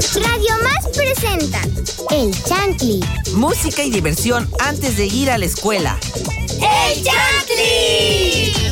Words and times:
Radio 0.00 0.54
Más 0.62 0.96
presenta 0.96 1.60
El 2.10 2.32
Chantli. 2.44 3.00
Música 3.34 3.84
y 3.84 3.90
diversión 3.90 4.50
antes 4.58 4.96
de 4.96 5.04
ir 5.04 5.30
a 5.30 5.36
la 5.36 5.44
escuela. 5.44 5.98
¡El 6.56 7.04
Chantli! 7.04 8.69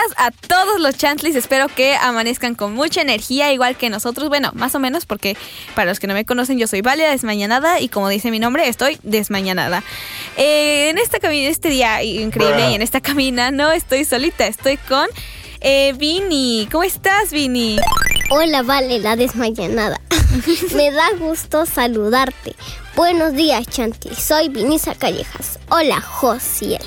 Días 0.00 0.14
a 0.16 0.30
todos 0.30 0.80
los 0.80 0.96
chantlis, 0.96 1.36
espero 1.36 1.68
que 1.68 1.94
amanezcan 1.94 2.54
con 2.54 2.74
mucha 2.74 3.00
energía, 3.00 3.52
igual 3.52 3.76
que 3.76 3.90
nosotros, 3.90 4.28
bueno, 4.28 4.50
más 4.54 4.74
o 4.74 4.78
menos, 4.78 5.06
porque 5.06 5.36
para 5.74 5.90
los 5.90 6.00
que 6.00 6.06
no 6.06 6.14
me 6.14 6.24
conocen, 6.24 6.58
yo 6.58 6.66
soy 6.66 6.80
Valia 6.80 7.10
Desmañanada 7.10 7.80
y 7.80 7.88
como 7.88 8.08
dice 8.08 8.30
mi 8.30 8.38
nombre, 8.38 8.68
estoy 8.68 8.98
desmañanada. 9.02 9.82
Eh, 10.36 10.90
en 10.90 10.98
esta 10.98 11.18
este 11.30 11.68
día 11.68 12.02
increíble 12.02 12.70
y 12.70 12.74
en 12.74 12.82
esta 12.82 13.00
camina 13.00 13.50
no 13.50 13.70
estoy 13.70 14.04
solita, 14.04 14.46
estoy 14.46 14.76
con 14.76 15.06
eh, 15.60 15.92
Vini. 15.96 16.68
¿Cómo 16.70 16.84
estás, 16.84 17.30
Vini? 17.30 17.78
Hola, 18.30 18.62
Vale, 18.62 18.98
la 18.98 19.16
desmayanada. 19.16 20.00
Me 20.74 20.90
da 20.90 21.10
gusto 21.18 21.66
saludarte. 21.66 22.54
Buenos 22.96 23.34
días, 23.34 23.66
Chanti. 23.66 24.14
Soy 24.14 24.48
Vinisa 24.48 24.94
Callejas. 24.94 25.58
Hola, 25.68 26.00
Josiel. 26.00 26.82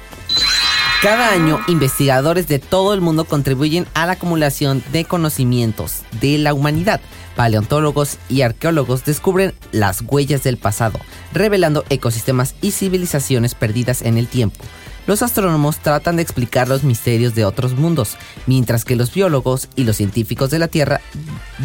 Cada 1.02 1.32
año, 1.32 1.62
investigadores 1.68 2.48
de 2.48 2.60
todo 2.60 2.94
el 2.94 3.00
mundo 3.00 3.24
contribuyen 3.24 3.88
a 3.94 4.06
la 4.06 4.14
acumulación 4.14 4.84
de 4.92 5.06
conocimientos 5.06 6.02
de 6.20 6.38
la 6.38 6.54
humanidad. 6.54 7.00
Paleontólogos 7.38 8.18
y 8.28 8.42
arqueólogos 8.42 9.06
descubren 9.06 9.54
las 9.72 10.02
huellas 10.06 10.44
del 10.44 10.58
pasado, 10.58 11.00
revelando 11.32 11.86
ecosistemas 11.90 12.56
y 12.62 12.72
civilizaciones 12.72 13.56
perdidas 13.56 14.02
en 14.02 14.18
el 14.18 14.28
tiempo. 14.28 14.60
Los 15.10 15.24
astrónomos 15.24 15.80
tratan 15.80 16.18
de 16.18 16.22
explicar 16.22 16.68
los 16.68 16.84
misterios 16.84 17.34
de 17.34 17.44
otros 17.44 17.74
mundos, 17.74 18.16
mientras 18.46 18.86
que 18.86 18.96
los 18.96 19.12
biólogos 19.12 19.68
y 19.76 19.84
los 19.84 19.96
científicos 19.98 20.52
de 20.52 20.60
la 20.60 20.68
Tierra 20.68 21.02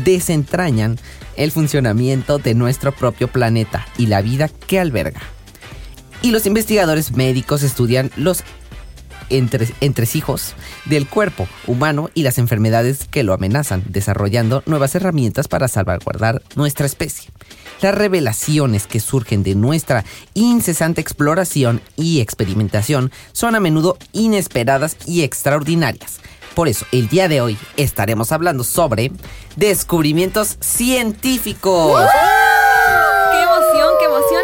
desentrañan 0.02 0.98
el 1.36 1.50
funcionamiento 1.50 2.38
de 2.38 2.54
nuestro 2.54 2.92
propio 2.92 3.28
planeta 3.28 3.86
y 3.98 4.06
la 4.06 4.22
vida 4.22 4.48
que 4.48 4.80
alberga. 4.80 5.20
Y 6.22 6.30
los 6.30 6.46
investigadores 6.46 7.12
médicos 7.12 7.62
estudian 7.62 8.10
los 8.16 8.44
entre, 9.38 9.68
entresijos 9.80 10.54
del 10.84 11.08
cuerpo 11.08 11.48
humano 11.66 12.10
y 12.14 12.22
las 12.22 12.38
enfermedades 12.38 13.06
que 13.10 13.22
lo 13.22 13.34
amenazan, 13.34 13.82
desarrollando 13.88 14.62
nuevas 14.66 14.94
herramientas 14.94 15.48
para 15.48 15.68
salvaguardar 15.68 16.42
nuestra 16.56 16.86
especie. 16.86 17.30
Las 17.80 17.94
revelaciones 17.94 18.86
que 18.86 19.00
surgen 19.00 19.42
de 19.42 19.54
nuestra 19.54 20.04
incesante 20.34 21.00
exploración 21.00 21.80
y 21.96 22.20
experimentación 22.20 23.12
son 23.32 23.54
a 23.54 23.60
menudo 23.60 23.98
inesperadas 24.12 24.96
y 25.06 25.22
extraordinarias. 25.22 26.20
Por 26.54 26.68
eso, 26.68 26.86
el 26.92 27.08
día 27.08 27.28
de 27.28 27.40
hoy 27.40 27.58
estaremos 27.76 28.30
hablando 28.30 28.62
sobre 28.62 29.10
descubrimientos 29.56 30.56
científicos. 30.60 32.08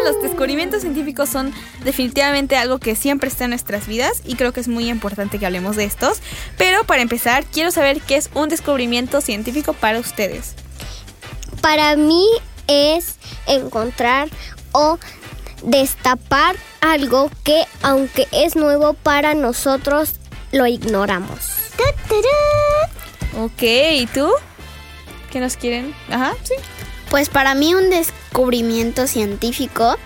Los 0.03 0.21
descubrimientos 0.21 0.81
científicos 0.81 1.29
son 1.29 1.53
definitivamente 1.83 2.55
algo 2.55 2.79
que 2.79 2.95
siempre 2.95 3.29
está 3.29 3.43
en 3.43 3.51
nuestras 3.51 3.87
vidas 3.87 4.21
y 4.25 4.35
creo 4.35 4.51
que 4.51 4.59
es 4.59 4.67
muy 4.67 4.89
importante 4.89 5.37
que 5.37 5.45
hablemos 5.45 5.75
de 5.75 5.83
estos. 5.83 6.21
Pero 6.57 6.83
para 6.83 7.01
empezar, 7.01 7.45
quiero 7.45 7.71
saber 7.71 8.01
qué 8.01 8.15
es 8.15 8.29
un 8.33 8.49
descubrimiento 8.49 9.21
científico 9.21 9.73
para 9.73 9.99
ustedes. 9.99 10.55
Para 11.61 11.95
mí 11.95 12.25
es 12.67 13.15
encontrar 13.47 14.29
o 14.71 14.97
destapar 15.63 16.55
algo 16.81 17.29
que 17.43 17.63
aunque 17.83 18.27
es 18.31 18.55
nuevo 18.55 18.93
para 18.93 19.35
nosotros, 19.35 20.15
lo 20.51 20.65
ignoramos. 20.65 21.51
Ok, 23.37 23.61
¿y 23.61 24.07
tú? 24.07 24.29
¿Qué 25.31 25.39
nos 25.39 25.55
quieren? 25.55 25.95
Ajá, 26.09 26.35
sí. 26.43 26.55
Pues 27.11 27.27
para 27.27 27.55
mí 27.55 27.75
un 27.75 27.89
descubrimiento 27.89 29.05
científico 29.05 29.97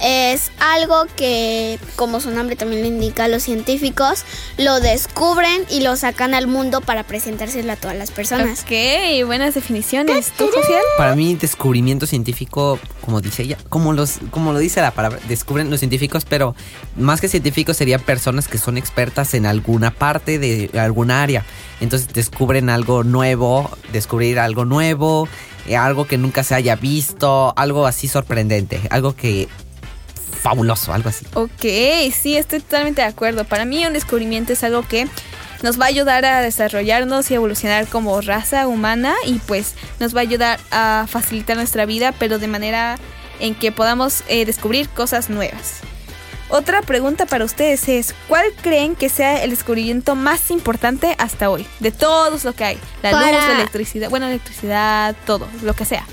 es 0.00 0.52
algo 0.60 1.06
que, 1.16 1.80
como 1.96 2.20
su 2.20 2.30
nombre 2.30 2.54
también 2.54 2.82
lo 2.82 2.88
indica, 2.88 3.26
los 3.26 3.42
científicos 3.42 4.24
lo 4.58 4.78
descubren 4.78 5.64
y 5.68 5.80
lo 5.80 5.96
sacan 5.96 6.34
al 6.34 6.46
mundo 6.46 6.80
para 6.80 7.02
presentárselo 7.02 7.72
a 7.72 7.76
todas 7.76 7.96
las 7.96 8.12
personas. 8.12 8.62
Ok, 8.62 9.26
buenas 9.26 9.54
definiciones. 9.54 10.32
¿Tú, 10.38 10.48
Josiel? 10.54 10.82
Para 10.96 11.16
mí, 11.16 11.34
descubrimiento 11.34 12.06
científico, 12.06 12.78
como 13.00 13.20
dice 13.20 13.42
ella, 13.42 13.58
como, 13.68 13.92
los, 13.92 14.18
como 14.30 14.52
lo 14.52 14.60
dice 14.60 14.80
la 14.80 14.92
palabra, 14.92 15.18
descubren 15.28 15.68
los 15.68 15.80
científicos, 15.80 16.24
pero 16.24 16.54
más 16.96 17.20
que 17.20 17.26
científicos 17.26 17.76
serían 17.76 18.00
personas 18.02 18.46
que 18.46 18.58
son 18.58 18.78
expertas 18.78 19.34
en 19.34 19.46
alguna 19.46 19.90
parte 19.90 20.38
de 20.38 20.70
alguna 20.78 21.24
área. 21.24 21.44
Entonces 21.80 22.12
descubren 22.12 22.70
algo 22.70 23.02
nuevo, 23.02 23.68
descubrir 23.92 24.38
algo 24.38 24.64
nuevo, 24.64 25.28
algo 25.78 26.06
que 26.06 26.18
nunca 26.18 26.42
se 26.42 26.54
haya 26.54 26.76
visto, 26.76 27.52
algo 27.56 27.86
así 27.86 28.08
sorprendente, 28.08 28.80
algo 28.90 29.14
que 29.14 29.48
fabuloso, 30.42 30.92
algo 30.92 31.08
así. 31.08 31.24
Ok, 31.34 32.12
sí, 32.12 32.36
estoy 32.36 32.60
totalmente 32.60 33.02
de 33.02 33.08
acuerdo. 33.08 33.44
Para 33.44 33.64
mí 33.64 33.84
un 33.86 33.92
descubrimiento 33.92 34.52
es 34.52 34.64
algo 34.64 34.82
que 34.86 35.06
nos 35.62 35.80
va 35.80 35.84
a 35.84 35.88
ayudar 35.88 36.24
a 36.24 36.40
desarrollarnos 36.40 37.30
y 37.30 37.34
evolucionar 37.34 37.86
como 37.86 38.20
raza 38.20 38.66
humana 38.66 39.14
y 39.24 39.34
pues 39.34 39.74
nos 40.00 40.14
va 40.14 40.18
a 40.18 40.22
ayudar 40.22 40.58
a 40.72 41.06
facilitar 41.08 41.56
nuestra 41.56 41.86
vida, 41.86 42.12
pero 42.18 42.38
de 42.38 42.48
manera 42.48 42.98
en 43.38 43.54
que 43.54 43.72
podamos 43.72 44.24
eh, 44.28 44.44
descubrir 44.44 44.88
cosas 44.88 45.30
nuevas. 45.30 45.80
Otra 46.54 46.82
pregunta 46.82 47.24
para 47.24 47.46
ustedes 47.46 47.88
es, 47.88 48.14
¿cuál 48.28 48.44
creen 48.60 48.94
que 48.94 49.08
sea 49.08 49.42
el 49.42 49.48
descubrimiento 49.48 50.14
más 50.14 50.50
importante 50.50 51.14
hasta 51.18 51.48
hoy? 51.48 51.66
De 51.80 51.90
todos 51.92 52.44
lo 52.44 52.52
que 52.54 52.64
hay. 52.64 52.78
La 53.02 53.10
luz, 53.12 53.20
la 53.48 53.54
electricidad, 53.54 54.10
bueno, 54.10 54.26
electricidad, 54.26 55.16
todo, 55.24 55.48
lo 55.62 55.72
que 55.72 55.86
sea. 55.86 56.04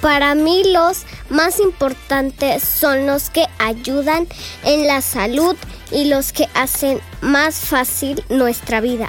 Para 0.00 0.34
mí 0.34 0.64
los 0.72 1.02
más 1.30 1.60
importantes 1.60 2.64
son 2.64 3.06
los 3.06 3.30
que 3.30 3.46
ayudan 3.60 4.26
en 4.64 4.88
la 4.88 5.00
salud 5.00 5.56
y 5.92 6.06
los 6.06 6.32
que 6.32 6.48
hacen 6.54 7.00
más 7.20 7.54
fácil 7.60 8.24
nuestra 8.30 8.80
vida 8.80 9.08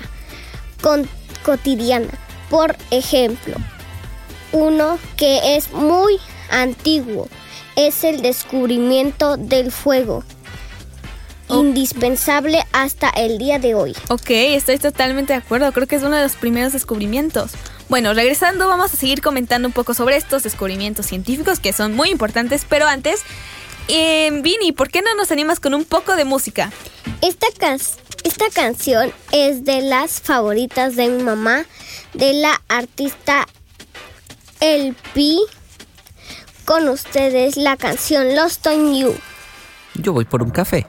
con- 0.83 1.09
cotidiana. 1.43 2.13
Por 2.51 2.77
ejemplo, 2.91 3.55
uno 4.51 4.99
que 5.17 5.55
es 5.57 5.71
muy 5.71 6.19
antiguo 6.51 7.27
es 7.75 8.03
el 8.03 8.21
descubrimiento 8.21 9.37
del 9.37 9.71
fuego, 9.71 10.23
indispensable 11.49 12.63
hasta 12.71 13.09
el 13.09 13.37
día 13.37 13.59
de 13.59 13.75
hoy. 13.75 13.95
Ok, 14.09 14.29
estoy 14.29 14.77
totalmente 14.77 15.33
de 15.33 15.39
acuerdo. 15.39 15.71
Creo 15.71 15.87
que 15.87 15.95
es 15.95 16.03
uno 16.03 16.15
de 16.15 16.23
los 16.23 16.35
primeros 16.35 16.73
descubrimientos. 16.73 17.51
Bueno, 17.89 18.13
regresando, 18.13 18.67
vamos 18.67 18.93
a 18.93 18.97
seguir 18.97 19.21
comentando 19.21 19.67
un 19.67 19.73
poco 19.73 19.93
sobre 19.93 20.15
estos 20.15 20.43
descubrimientos 20.43 21.05
científicos 21.05 21.59
que 21.59 21.73
son 21.73 21.95
muy 21.95 22.09
importantes, 22.09 22.65
pero 22.67 22.87
antes, 22.87 23.21
eh, 23.87 24.31
Vini, 24.41 24.71
¿por 24.71 24.89
qué 24.89 25.01
no 25.01 25.13
nos 25.15 25.31
animas 25.31 25.59
con 25.59 25.73
un 25.73 25.85
poco 25.85 26.15
de 26.15 26.25
música? 26.25 26.71
Esta, 27.21 27.47
can 27.57 27.79
esta 28.23 28.49
canción 28.49 29.13
es 29.31 29.65
de 29.65 29.81
las 29.81 30.21
favoritas 30.21 30.95
de 30.95 31.09
mi 31.09 31.23
mamá, 31.23 31.65
de 32.13 32.33
la 32.33 32.61
artista 32.67 33.47
El 34.59 34.95
Pi 35.13 35.39
con 36.65 36.87
ustedes 36.89 37.57
la 37.57 37.77
canción 37.77 38.35
Lost 38.35 38.65
on 38.67 38.95
You. 38.95 39.13
Yo 39.95 40.13
voy 40.13 40.25
por 40.25 40.41
un 40.41 40.49
café. 40.49 40.87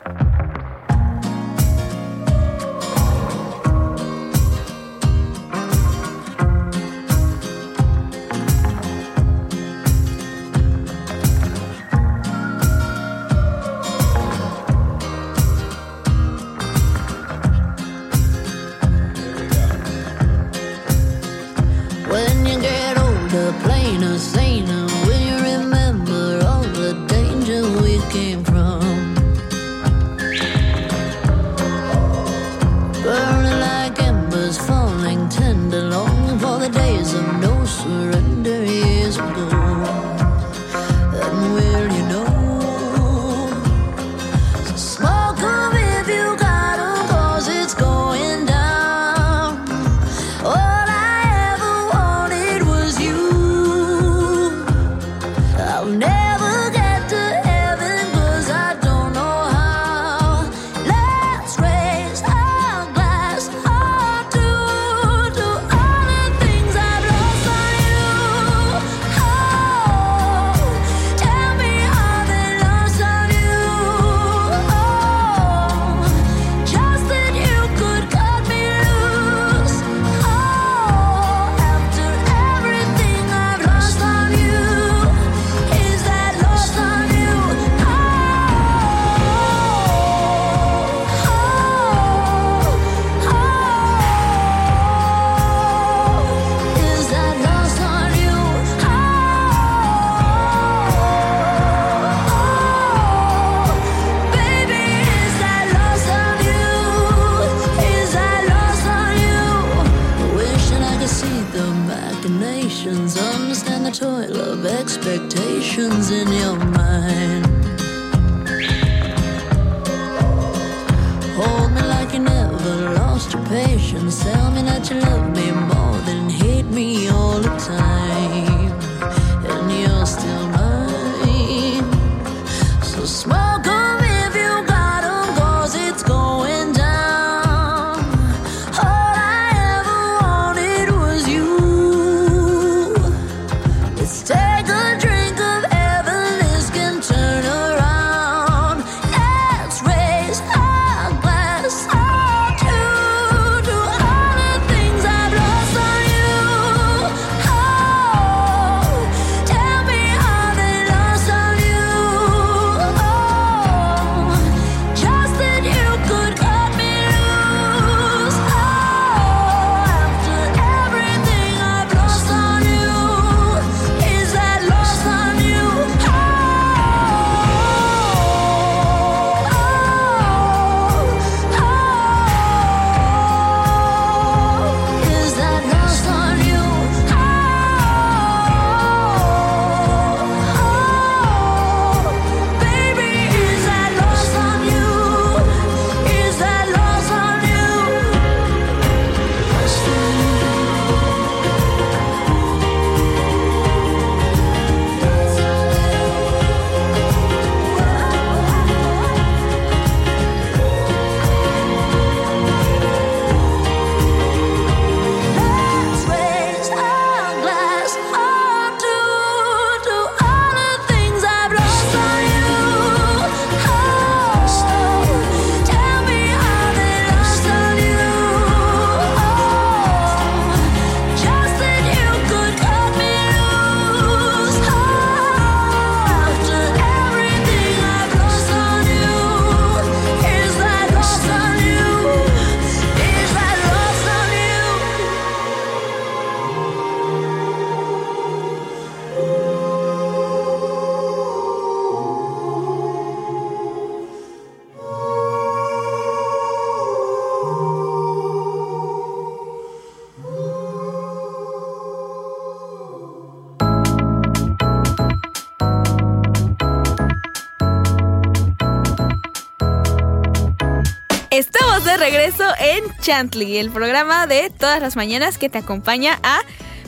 Chantley, 273.04 273.58
el 273.58 273.70
programa 273.70 274.26
de 274.26 274.48
todas 274.48 274.80
las 274.80 274.96
mañanas 274.96 275.36
que 275.36 275.50
te 275.50 275.58
acompaña 275.58 276.18
a 276.22 276.40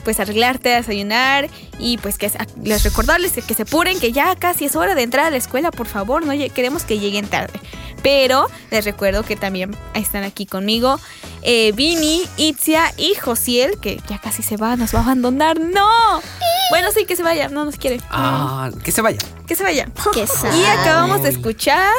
pues 0.03 0.19
arreglarte, 0.19 0.69
desayunar 0.69 1.47
y 1.77 1.99
pues 1.99 2.17
que 2.17 2.31
les 2.63 2.83
recordarles 2.83 3.33
que, 3.33 3.53
se 3.53 3.61
apuren, 3.61 3.99
que 3.99 4.11
ya 4.11 4.35
casi 4.35 4.65
es 4.65 4.75
hora 4.75 4.95
de 4.95 5.03
entrar 5.03 5.25
a 5.25 5.29
la 5.29 5.37
escuela, 5.37 5.69
por 5.69 5.85
favor, 5.85 6.25
no 6.25 6.33
queremos 6.55 6.85
que 6.85 6.97
lleguen 6.97 7.27
tarde. 7.27 7.59
Pero 8.01 8.47
les 8.71 8.83
recuerdo 8.83 9.21
que 9.21 9.35
también 9.35 9.77
están 9.93 10.23
aquí 10.23 10.47
conmigo 10.47 10.99
eh, 11.43 11.71
Vini, 11.73 12.23
Itzia 12.37 12.93
y 12.97 13.13
Josiel, 13.13 13.79
que 13.79 14.01
ya 14.09 14.19
casi 14.19 14.41
se 14.41 14.57
va, 14.57 14.75
nos 14.75 14.95
va 14.95 14.99
a 14.99 15.03
abandonar. 15.03 15.59
¡No! 15.59 15.87
Bueno, 16.71 16.87
sí, 16.95 17.05
que 17.05 17.15
se 17.15 17.21
vaya, 17.21 17.47
no 17.49 17.63
nos 17.63 17.75
quiere. 17.75 18.01
Ah, 18.09 18.71
no. 18.73 18.81
que 18.81 18.91
se 18.91 19.03
vaya. 19.03 19.19
Que 19.45 19.55
se 19.55 19.63
vaya. 19.63 19.87
Que 20.13 20.21
y 20.21 20.65
acabamos 20.65 21.21
de 21.21 21.29
escuchar 21.29 21.93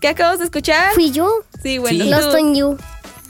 ¿Qué 0.00 0.08
acabamos 0.08 0.38
de 0.38 0.44
escuchar? 0.44 0.94
Fui 0.94 1.10
yo. 1.10 1.28
Sí, 1.62 1.78
bueno. 1.78 2.04
Sí. 2.04 2.10
Lost 2.10 2.34
on 2.34 2.54
You. 2.54 2.78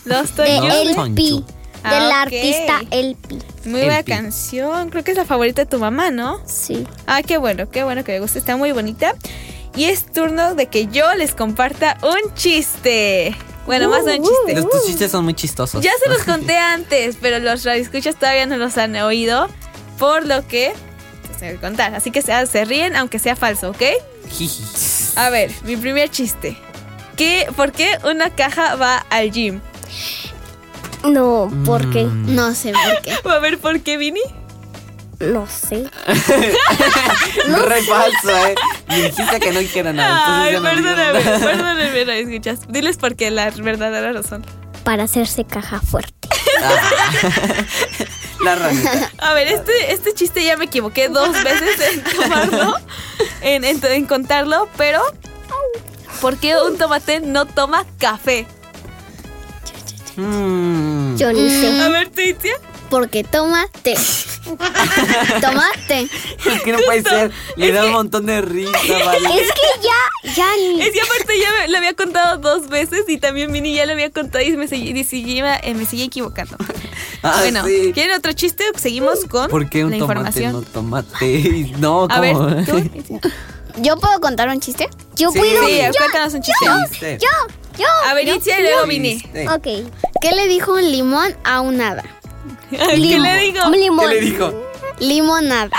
Lost 0.04 0.38
on 0.38 0.44
De 0.44 0.56
You. 0.56 1.00
El 1.06 1.14
Pi. 1.14 1.44
Ah, 1.82 1.94
de 1.94 2.00
la 2.00 2.08
ok. 2.08 2.26
artista 2.26 2.80
El 2.90 3.16
Pi. 3.16 3.38
Muy 3.64 3.80
buena 3.82 4.02
canción. 4.02 4.90
Creo 4.90 5.04
que 5.04 5.12
es 5.12 5.16
la 5.16 5.24
favorita 5.24 5.62
de 5.62 5.66
tu 5.66 5.78
mamá, 5.78 6.10
¿no? 6.10 6.40
Sí. 6.46 6.86
Ah, 7.06 7.22
qué 7.22 7.38
bueno, 7.38 7.70
qué 7.70 7.84
bueno 7.84 8.04
que 8.04 8.12
le 8.12 8.20
guste. 8.20 8.38
Está 8.38 8.56
muy 8.56 8.72
bonita. 8.72 9.14
Y 9.76 9.84
es 9.84 10.12
turno 10.12 10.54
de 10.54 10.66
que 10.66 10.88
yo 10.88 11.14
les 11.14 11.34
comparta 11.34 11.96
un 12.02 12.34
chiste. 12.34 13.34
Bueno, 13.64 13.88
más 13.88 14.04
de 14.04 14.18
un 14.18 14.24
chiste. 14.24 14.54
Los, 14.60 14.70
tus 14.70 14.86
chistes 14.86 15.10
son 15.10 15.24
muy 15.24 15.34
chistosos. 15.34 15.82
Ya 15.82 15.92
se 16.02 16.10
los 16.10 16.22
conté 16.24 16.56
antes, 16.56 17.16
pero 17.20 17.38
los 17.38 17.64
radioescuchas 17.64 18.16
todavía 18.16 18.46
no 18.46 18.56
los 18.56 18.76
han 18.76 18.96
oído. 18.96 19.48
Por 19.98 20.26
lo 20.26 20.46
que 20.46 20.72
tengo 21.38 21.54
que 21.54 21.60
contar. 21.60 21.94
Así 21.94 22.10
que 22.10 22.22
se, 22.22 22.46
se 22.46 22.64
ríen 22.64 22.96
aunque 22.96 23.18
sea 23.18 23.36
falso, 23.36 23.70
¿ok? 23.70 23.82
A 25.16 25.30
ver, 25.30 25.50
mi 25.64 25.76
primer 25.76 26.10
chiste. 26.10 26.56
¿Qué, 27.16 27.48
¿Por 27.56 27.72
qué 27.72 27.98
una 28.04 28.30
caja 28.30 28.76
va 28.76 28.98
al 29.10 29.30
gym? 29.32 29.60
No, 31.04 31.50
¿por 31.64 31.90
qué? 31.90 32.04
Mm. 32.04 32.34
No 32.34 32.54
sé 32.54 32.72
por 32.72 33.02
qué. 33.02 33.12
A 33.28 33.38
ver, 33.38 33.58
¿por 33.58 33.80
qué, 33.80 33.96
Vini? 33.96 34.20
No 35.20 35.46
sé. 35.48 35.88
Re 36.06 37.82
falso, 37.82 38.46
eh. 38.46 38.54
Me 38.88 39.02
dijiste 39.02 39.40
que 39.40 39.52
no 39.52 39.60
quiero 39.72 39.92
nada. 39.92 40.44
Ay, 40.44 40.54
no 40.54 40.62
perdóname, 40.62 41.20
perdóname, 41.40 42.04
no 42.04 42.12
escuchas. 42.12 42.60
Diles 42.68 42.96
por 42.98 43.16
qué, 43.16 43.30
la 43.30 43.50
verdadera 43.50 44.12
razón. 44.12 44.44
Para 44.84 45.04
hacerse 45.04 45.44
caja 45.44 45.80
fuerte. 45.80 46.28
La 48.44 48.54
ranita. 48.54 49.10
A 49.18 49.34
ver, 49.34 49.48
este, 49.48 49.92
este 49.92 50.14
chiste 50.14 50.44
ya 50.44 50.56
me 50.56 50.66
equivoqué 50.66 51.08
dos 51.08 51.32
veces 51.42 51.80
en 51.92 52.04
tomarlo, 52.16 52.74
en, 53.40 53.64
en- 53.64 53.84
en 53.84 54.06
contarlo, 54.06 54.68
pero 54.76 55.00
¿por 56.20 56.36
qué 56.38 56.56
un 56.56 56.78
tomate 56.78 57.20
no 57.20 57.46
toma 57.46 57.84
café? 57.98 58.46
Mm. 60.16 61.16
Yo 61.16 61.32
ni 61.32 61.48
sé. 61.50 61.80
A 61.80 61.88
ver, 61.88 62.08
Titia. 62.08 62.54
Porque 62.90 63.22
tomate. 63.22 63.94
tomate. 65.40 66.08
Es 66.46 66.62
que 66.62 66.72
no 66.72 66.78
puede 66.86 67.02
ser. 67.02 67.30
Le 67.56 67.70
da 67.72 67.84
un 67.84 67.92
montón 67.92 68.24
de 68.26 68.40
risa, 68.40 68.72
vale. 69.04 69.28
Es 69.42 69.52
que 69.52 69.82
ya, 69.82 70.32
ya 70.34 70.46
ni. 70.56 70.80
Es 70.80 70.90
que 70.92 71.00
aparte 71.02 71.38
ya 71.38 71.50
me, 71.52 71.68
lo 71.68 71.76
había 71.76 71.94
contado 71.94 72.38
dos 72.38 72.68
veces 72.68 73.04
y 73.08 73.18
también 73.18 73.52
Mini 73.52 73.74
ya 73.74 73.84
lo 73.84 73.92
había 73.92 74.10
contado 74.10 74.42
y 74.42 74.56
me 74.56 74.66
seguía, 74.68 74.94
me 74.94 75.04
seguía 75.84 76.06
equivocando. 76.06 76.56
Ah, 77.22 77.36
bueno, 77.40 77.64
sí. 77.64 77.90
¿quieren 77.94 78.16
otro 78.16 78.32
chiste 78.32 78.64
o 78.74 78.78
seguimos 78.78 79.24
con 79.24 79.50
¿Por 79.50 79.68
qué 79.68 79.84
un 79.84 79.90
la 79.92 79.98
tomate 79.98 80.18
información? 80.20 80.52
no 80.52 80.62
tomate? 80.62 81.72
No, 81.78 82.06
A 82.10 82.20
ver, 82.20 82.34
¿cómo? 82.34 82.64
tú. 82.64 83.20
¿Yo 83.82 83.96
puedo 83.96 84.20
contar 84.20 84.48
un 84.48 84.60
chiste? 84.60 84.88
Yo 85.16 85.30
Sí. 85.30 85.38
puedo. 85.38 85.66
Sí, 85.66 85.80
cuéntanos 85.96 86.34
un 86.34 86.42
chiste. 86.42 86.66
Chiste. 86.90 87.18
Yo, 87.20 87.28
yo. 87.78 87.86
A 88.08 88.14
ver, 88.14 88.28
Itzia 88.28 88.58
y 88.58 88.62
luego 88.62 88.86
Vini. 88.86 89.20
Chiste. 89.20 89.48
Ok. 89.48 89.90
¿Qué 90.20 90.32
le 90.34 90.48
dijo 90.48 90.74
un 90.74 90.90
limón 90.90 91.34
a 91.44 91.60
un 91.60 91.80
hada? 91.80 92.04
¿Qué 92.70 92.96
le 93.18 93.36
digo? 93.38 93.66
Un 93.66 93.72
limón. 93.72 94.08
¿Qué 94.08 94.14
le 94.14 94.20
dijo? 94.20 94.64
Limonada. 95.00 95.70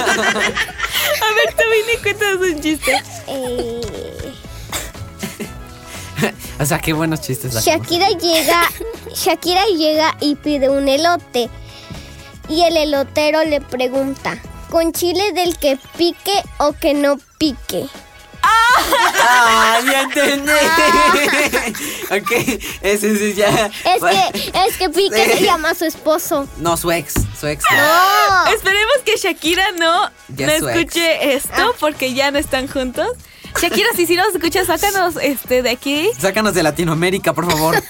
A 0.00 1.34
ver, 1.34 1.54
tú 1.56 1.62
Vini, 1.70 2.02
cuéntanos 2.02 2.40
un 2.48 2.60
chiste. 2.60 2.92
Eh, 3.28 4.07
O 6.60 6.66
sea, 6.66 6.78
qué 6.80 6.92
buenos 6.92 7.20
chistes. 7.20 7.54
Shakira 7.64 8.08
llega, 8.20 8.68
Shakira 9.14 9.64
llega 9.66 10.16
y 10.20 10.34
pide 10.34 10.68
un 10.68 10.88
elote. 10.88 11.48
Y 12.48 12.62
el 12.62 12.76
elotero 12.76 13.44
le 13.44 13.60
pregunta, 13.60 14.38
¿con 14.70 14.92
chile 14.92 15.32
del 15.32 15.56
que 15.58 15.78
pique 15.96 16.42
o 16.58 16.72
que 16.72 16.94
no 16.94 17.18
pique? 17.38 17.86
¡Ah, 18.42 19.80
ya 19.84 20.02
entendí! 20.02 20.52
ok, 22.10 22.60
ese 22.82 23.16
sí 23.16 23.34
ya. 23.34 23.66
Es 23.84 24.02
que, 24.02 24.52
es 24.66 24.76
que 24.78 24.88
pique 24.90 25.24
Sí. 25.24 25.38
se 25.38 25.44
llama 25.44 25.70
a 25.70 25.74
su 25.74 25.84
esposo. 25.84 26.48
No, 26.58 26.76
su 26.76 26.90
ex. 26.90 27.14
Su 27.38 27.46
ex. 27.46 27.64
No. 27.70 28.52
Esperemos 28.52 28.94
que 29.04 29.16
Shakira 29.16 29.72
no, 29.72 30.10
Ya 30.28 30.46
no 30.46 30.52
ex. 30.52 30.62
escuche 30.66 31.34
esto 31.34 31.74
porque 31.80 32.14
ya 32.14 32.30
no 32.30 32.38
están 32.38 32.66
juntos. 32.68 33.08
Shakira, 33.60 33.88
si 33.96 34.06
sí 34.06 34.16
nos 34.16 34.34
escuchas, 34.34 34.66
sácanos 34.66 35.14
este, 35.22 35.62
de 35.62 35.70
aquí. 35.70 36.10
Sácanos 36.18 36.54
de 36.54 36.62
Latinoamérica, 36.62 37.32
por 37.32 37.50
favor. 37.50 37.82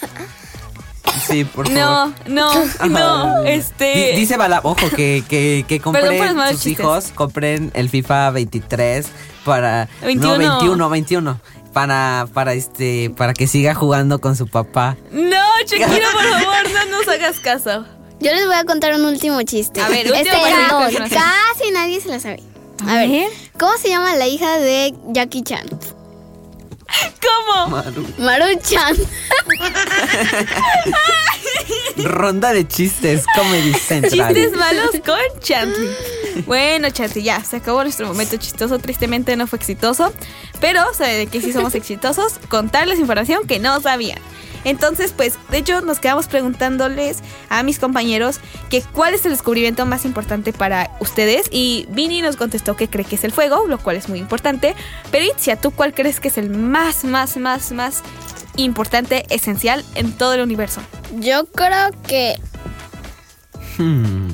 Sí, 1.27 1.45
por 1.45 1.67
favor. 1.69 2.13
No, 2.27 2.55
no, 2.87 2.89
no, 2.89 3.43
este... 3.45 4.13
Di- 4.13 4.21
Dice 4.21 4.37
Bala, 4.37 4.61
ojo, 4.63 4.89
que, 4.95 5.25
que, 5.29 5.65
que 5.67 5.81
compren 5.81 6.35
sus 6.35 6.51
chistes. 6.63 6.67
hijos, 6.81 7.13
compren 7.15 7.71
el 7.75 7.89
FIFA 7.91 8.31
23 8.31 9.07
para... 9.45 9.89
21. 10.03 10.39
No, 10.39 10.39
21, 10.59 10.89
21. 10.91 11.41
Para, 11.73 12.27
para, 12.33 12.55
este, 12.55 13.11
para 13.17 13.35
que 13.35 13.47
siga 13.47 13.75
jugando 13.75 14.21
con 14.21 14.37
su 14.37 14.47
papá. 14.47 14.97
No, 15.11 15.37
Shakira, 15.67 16.09
por 16.13 16.23
favor, 16.25 16.71
no 16.73 16.99
nos 16.99 17.09
hagas 17.09 17.41
caso. 17.41 17.85
Yo 18.21 18.33
les 18.33 18.47
voy 18.47 18.57
a 18.57 18.65
contar 18.65 18.95
un 18.95 19.05
último 19.05 19.41
chiste. 19.43 19.81
A 19.81 19.89
ver, 19.89 20.07
último 20.07 20.17
este 20.17 20.31
no, 20.51 20.89
información. 20.89 21.09
casi 21.09 21.71
nadie 21.73 22.01
se 22.01 22.09
la 22.09 22.19
sabe. 22.21 22.43
A, 22.87 22.93
A 22.93 22.95
ver, 23.01 23.09
ver. 23.09 23.29
¿cómo 23.59 23.77
se 23.79 23.89
llama 23.89 24.15
la 24.17 24.27
hija 24.27 24.59
de 24.59 24.95
Jackie 25.09 25.43
Chan? 25.43 25.67
¿Cómo? 27.21 27.69
Maru. 27.69 28.07
Maru-chan. 28.19 28.97
Ronda 32.05 32.53
de 32.53 32.67
chistes, 32.67 33.25
Comedy 33.35 33.73
Central. 33.75 34.35
Chistes 34.35 34.57
malos 34.57 34.91
con 35.05 35.41
Chantley. 35.41 35.89
Bueno, 36.47 36.91
Chantley, 36.91 37.25
ya, 37.25 37.43
se 37.43 37.57
acabó 37.57 37.83
nuestro 37.83 38.07
momento 38.07 38.37
chistoso. 38.37 38.79
Tristemente 38.79 39.37
no 39.37 39.47
fue 39.47 39.59
exitoso. 39.59 40.13
Pero, 40.61 40.83
¿sabe 40.95 41.27
qué 41.27 41.41
sí 41.41 41.53
somos 41.53 41.75
exitosos? 41.75 42.39
Contarles 42.49 42.99
información 42.99 43.47
que 43.47 43.59
no 43.59 43.81
sabían. 43.81 44.19
Entonces, 44.65 45.13
pues, 45.17 45.39
de 45.51 45.59
hecho, 45.59 45.81
nos 45.81 45.99
quedamos 45.99 46.27
preguntándoles 46.27 47.19
a 47.49 47.63
mis 47.63 47.79
compañeros 47.79 48.41
que 48.69 48.83
cuál 48.83 49.15
es 49.15 49.25
el 49.25 49.33
descubrimiento 49.33 49.87
más 49.87 50.05
importante 50.05 50.53
para 50.53 50.91
ustedes. 51.01 51.47
Y 51.51 51.87
Vini 51.91 52.23
nos 52.23 52.37
contestó 52.37 52.77
que 52.77 52.89
cree 52.89 53.05
que 53.05 53.17
es 53.17 53.25
el 53.25 53.33
fuego, 53.33 53.67
lo 53.67 53.79
cual 53.79 53.97
es 53.97 54.09
muy 54.09 54.19
importante. 54.19 54.75
Pero 55.11 55.25
Itzia, 55.25 55.57
¿tú 55.57 55.71
cuál 55.71 55.95
crees 55.95 56.21
que 56.21 56.29
es 56.29 56.39
el 56.39 56.51
más, 56.51 57.05
más, 57.05 57.37
más, 57.37 57.73
más 57.73 58.03
importante, 58.63 59.25
esencial 59.31 59.85
en 59.95 60.13
todo 60.13 60.35
el 60.35 60.41
universo? 60.43 60.81
Yo 61.19 61.47
creo 61.47 61.91
que 62.07 62.39
Hmm. 63.79 64.31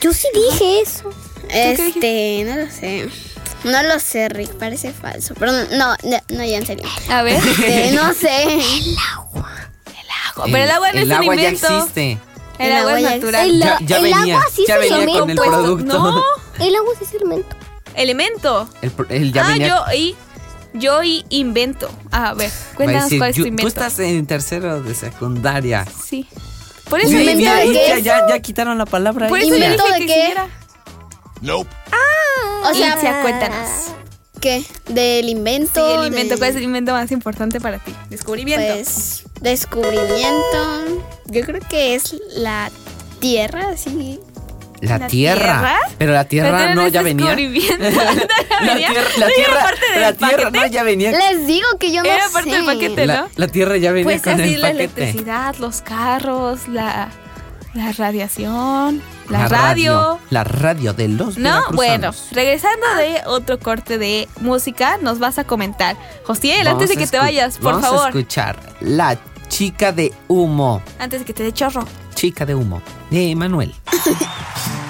Yo 0.00 0.12
sí 0.12 0.28
dije 0.34 0.80
eso. 0.82 1.10
este, 1.48 2.44
no 2.46 2.56
lo 2.56 2.70
sé. 2.70 3.08
No 3.64 3.82
lo 3.82 3.98
sé, 4.00 4.28
Rick, 4.30 4.52
parece 4.54 4.92
falso. 4.92 5.34
Pero 5.38 5.52
no, 5.52 5.64
no, 6.04 6.18
no, 6.30 6.44
ya 6.44 6.56
en 6.58 6.66
serio. 6.66 6.86
A 7.10 7.22
ver. 7.22 7.36
Este, 7.42 7.92
no 7.92 8.12
sé. 8.14 8.60
Pero 10.44 10.56
el 10.64 10.70
agua 10.70 10.92
no 10.92 10.98
el 10.98 11.02
es 11.02 11.04
un 11.06 11.12
agua 11.12 11.34
ya 11.36 11.42
invento. 11.50 11.66
existe. 11.78 12.18
El, 12.58 12.66
El 12.66 12.72
agua 12.72 12.92
agua 12.92 12.98
es 12.98 13.02
ya 13.04 13.10
natural. 13.16 13.50
El, 13.50 13.58
Ya- 13.60 13.78
ya 13.82 13.96
el 13.96 14.02
venía, 14.02 14.36
agua 14.36 14.46
sí 14.54 14.64
ya 14.66 14.74
se 14.74 14.80
venía 14.80 14.96
elemento. 14.96 15.20
con 15.22 15.30
el 15.30 15.36
producto. 15.60 15.84
No, 15.98 16.22
El 16.64 16.74
agua 16.76 16.92
sí 16.98 17.04
es 17.04 17.14
elemento. 17.14 17.56
elemento. 17.94 18.68
El, 18.82 18.92
el 19.10 19.32
ya 19.32 19.44
ah, 19.46 19.48
venía. 19.52 19.68
yo 19.68 19.94
y 19.96 20.16
yo 20.74 21.00
invento. 21.30 21.90
Ah, 22.10 22.30
a 22.30 22.34
ver, 22.34 22.50
cuéntanos 22.76 23.04
decir, 23.04 23.18
cuál 23.18 23.30
es 23.30 23.36
tu 23.36 23.42
"Yo- 23.42 23.46
invento. 23.48 23.62
Tú 23.62 23.68
estás 23.68 23.98
en 23.98 24.26
tercero 24.26 24.82
de 24.82 24.94
secundaria. 24.94 25.86
Sí. 26.06 26.26
Por 26.88 27.00
eso 27.00 27.10
dije, 27.10 27.40
ya, 27.40 27.62
qué? 27.62 28.02
ya, 28.02 28.28
ya 28.28 28.38
quitaron 28.40 28.76
la 28.78 28.86
palabra. 28.86 29.28
por 29.28 29.38
eso 29.38 29.46
dije 29.54 29.64
¿Invento 29.66 29.84
que 29.86 29.92
de 29.92 30.06
qué? 30.06 30.12
siguiera. 30.12 30.48
O 32.62 32.74
sea, 32.74 33.22
cuéntanos. 33.22 33.68
¿qué? 34.40 34.64
Del 34.88 35.28
invento. 35.28 35.86
Sí, 35.86 36.00
el 36.00 36.06
invento. 36.08 36.30
del- 36.30 36.38
¿Cuál 36.38 36.50
es 36.50 36.56
el 36.56 36.62
invento 36.62 36.92
más 36.92 37.10
importante 37.12 37.60
para 37.60 37.78
ti? 37.78 37.94
Descubrimiento. 38.08 38.74
Pues, 38.74 39.22
descubrimiento. 39.40 41.02
Yo 41.26 41.42
creo 41.44 41.60
que 41.68 41.94
es 41.94 42.16
la 42.34 42.70
tierra, 43.20 43.76
sí. 43.76 44.18
La, 44.80 44.98
¿La 44.98 45.06
tierra. 45.08 45.42
tierra? 45.42 45.78
Pero 45.98 46.12
la 46.12 46.24
tierra 46.24 46.58
Pero 46.58 46.74
no 46.74 46.88
ya 46.88 47.02
venía. 47.02 47.26
La 47.30 47.34
venía. 47.36 48.88
tierra, 48.88 49.08
¿No 49.18 49.20
la 49.20 49.28
tierra, 49.32 49.64
la 50.00 50.12
tierra 50.14 50.50
no 50.50 50.66
ya 50.66 50.82
venía. 50.82 51.10
Les 51.12 51.46
digo 51.46 51.66
que 51.78 51.92
yo 51.92 52.02
no 52.02 52.08
Era 52.10 52.26
sé. 52.28 52.32
parte 52.32 52.50
del 52.50 52.64
paquete. 52.64 53.06
La, 53.06 53.16
¿no? 53.22 53.28
la 53.36 53.46
tierra 53.48 53.76
ya 53.76 53.92
venía 53.92 54.04
Pues 54.04 54.22
con 54.22 54.40
así 54.40 54.54
el 54.54 54.60
la 54.60 54.68
paquete. 54.68 54.84
electricidad, 55.02 55.54
los 55.56 55.82
carros, 55.82 56.66
la, 56.68 57.08
la 57.74 57.92
radiación, 57.92 59.02
la, 59.28 59.48
radio. 59.48 60.18
La 60.30 60.44
radio 60.44 60.92
de 60.94 61.08
los 61.08 61.36
No, 61.38 61.62
bueno, 61.72 62.12
regresando 62.32 62.86
de 62.96 63.20
otro 63.26 63.58
corte 63.58 63.98
de 63.98 64.28
música, 64.40 64.98
nos 65.02 65.18
vas 65.18 65.38
a 65.38 65.44
comentar. 65.44 65.96
Josiel, 66.24 66.64
Vamos 66.64 66.82
antes 66.82 66.88
de 66.88 66.96
que 66.96 67.06
te 67.10 67.18
vayas, 67.18 67.58
por 67.58 67.72
vamos 67.74 67.84
a 67.84 67.88
favor. 67.90 68.08
escuchar 68.08 68.58
La 68.80 69.18
chica 69.48 69.92
de 69.92 70.12
humo. 70.28 70.82
Antes 70.98 71.20
de 71.20 71.26
que 71.26 71.34
te 71.34 71.42
dé 71.42 71.52
chorro. 71.52 71.84
Chica 72.14 72.46
de 72.46 72.54
humo. 72.54 72.80
De 73.10 73.34
Manuel. 73.34 73.74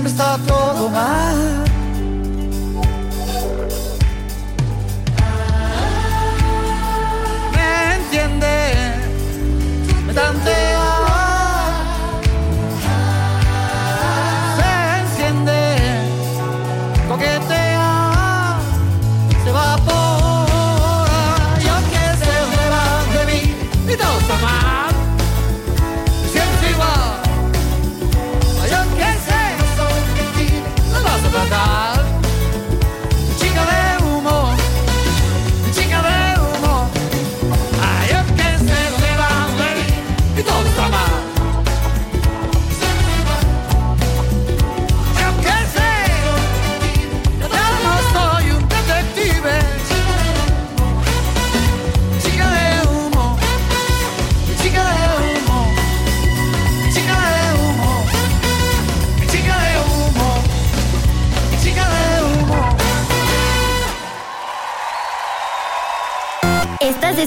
Siempre 0.00 0.12
está 0.12 0.38
todo 0.46 0.88
mal 0.88 1.69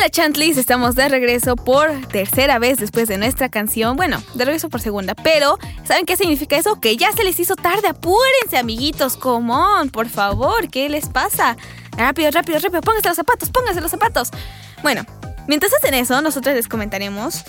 Hola 0.00 0.08
Chantlis, 0.08 0.56
estamos 0.56 0.94
de 0.94 1.10
regreso 1.10 1.56
por 1.56 1.90
tercera 2.06 2.58
vez 2.58 2.78
después 2.78 3.06
de 3.06 3.18
nuestra 3.18 3.50
canción. 3.50 3.98
Bueno, 3.98 4.22
de 4.32 4.46
regreso 4.46 4.70
por 4.70 4.80
segunda, 4.80 5.14
pero 5.14 5.58
¿saben 5.84 6.06
qué 6.06 6.16
significa 6.16 6.56
eso? 6.56 6.80
Que 6.80 6.96
ya 6.96 7.12
se 7.12 7.22
les 7.22 7.38
hizo 7.38 7.54
tarde. 7.54 7.86
Apúrense, 7.86 8.56
amiguitos. 8.56 9.18
Come 9.18 9.52
por 9.92 10.08
favor, 10.08 10.70
¿qué 10.70 10.88
les 10.88 11.10
pasa? 11.10 11.54
Rápido, 11.98 12.30
rápido, 12.30 12.58
rápido. 12.60 12.80
Pónganse 12.80 13.08
los 13.08 13.16
zapatos, 13.16 13.50
pónganse 13.50 13.82
los 13.82 13.90
zapatos. 13.90 14.30
Bueno, 14.82 15.04
mientras 15.46 15.74
hacen 15.74 15.92
eso, 15.92 16.22
nosotros 16.22 16.54
les 16.54 16.66
comentaremos. 16.66 17.44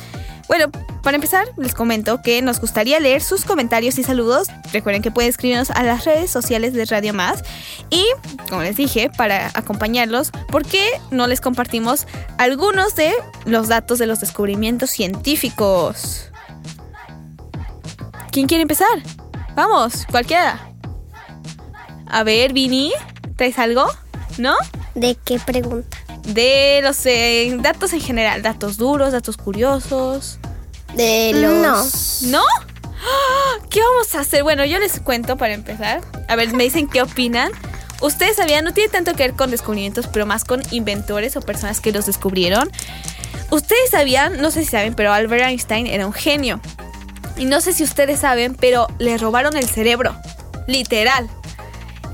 Bueno, 0.48 0.70
para 1.04 1.16
empezar, 1.16 1.48
les 1.58 1.74
comento 1.74 2.22
que 2.22 2.42
nos 2.42 2.60
gustaría 2.60 3.00
leer 3.00 3.22
sus 3.22 3.46
comentarios 3.46 3.98
y 3.98 4.04
saludos. 4.04 4.48
Recuerden 4.72 5.02
que 5.02 5.12
pueden 5.12 5.30
escribirnos 5.30 5.72
a 5.72 5.84
las 5.84 6.06
redes 6.06 6.30
sociales 6.30 6.74
de 6.74 6.86
Radio 6.86 7.14
Más. 7.14 7.44
Y, 7.90 8.06
como 8.50 8.62
les 8.62 8.76
dije, 8.76 9.10
para 9.10 9.52
acompañarlos, 9.54 10.32
¿por 10.50 10.66
qué 10.66 10.88
no 11.10 11.28
les 11.28 11.42
compartimos 11.42 12.06
algunos 12.38 12.96
de 12.96 13.14
los 13.46 13.68
datos 13.68 14.00
de 14.00 14.08
los 14.08 14.20
descubrimientos 14.20 14.90
científicos? 14.90 16.30
¿Quién 18.32 18.48
quiere 18.48 18.62
empezar? 18.62 18.88
Vamos, 19.56 20.06
cualquiera. 20.10 20.72
A 22.08 22.24
ver, 22.24 22.54
Vini, 22.54 22.92
¿traes 23.36 23.58
algo? 23.58 23.86
¿No? 24.38 24.56
¿De 24.96 25.16
qué 25.26 25.40
pregunta? 25.40 26.01
De 26.24 26.82
los 26.84 27.06
eh, 27.06 27.56
datos 27.60 27.94
en 27.94 28.02
general, 28.02 28.42
datos 28.42 28.78
duros, 28.78 29.12
datos 29.12 29.38
curiosos. 29.38 30.40
De 30.96 31.32
los. 31.34 32.24
¿No? 32.24 32.44
¡Ah! 32.84 33.58
¿Qué 33.70 33.80
vamos 33.82 34.14
a 34.16 34.20
hacer? 34.20 34.44
Bueno, 34.44 34.66
yo 34.66 34.80
les 34.80 35.00
cuento 35.00 35.38
para 35.38 35.54
empezar. 35.54 36.02
A 36.28 36.36
ver, 36.36 36.54
me 36.54 36.64
dicen 36.64 36.88
qué 36.88 37.02
opinan. 37.02 37.52
Ustedes 38.02 38.38
sabían, 38.38 38.66
no 38.66 38.74
tiene 38.74 38.90
tanto 38.90 39.14
que 39.14 39.24
ver 39.24 39.34
con 39.34 39.52
descubrimientos, 39.52 40.08
pero 40.08 40.26
más 40.26 40.44
con 40.44 40.62
inventores 40.72 41.38
o 41.38 41.42
personas 41.42 41.82
que 41.82 41.92
los 41.92 42.06
descubrieron. 42.06 42.72
Ustedes 43.52 43.90
sabían, 43.92 44.42
no 44.42 44.50
sé 44.50 44.62
si 44.62 44.68
saben, 44.68 44.96
pero 44.96 45.14
Albert 45.14 45.44
Einstein 45.44 45.86
era 45.88 46.08
un 46.08 46.14
genio. 46.14 46.60
Y 47.38 47.46
no 47.46 47.62
sé 47.62 47.74
si 47.74 47.84
ustedes 47.84 48.20
saben, 48.20 48.56
pero 48.56 48.88
le 48.98 49.18
robaron 49.18 49.56
el 49.56 49.68
cerebro. 49.68 50.16
Literal. 50.68 51.30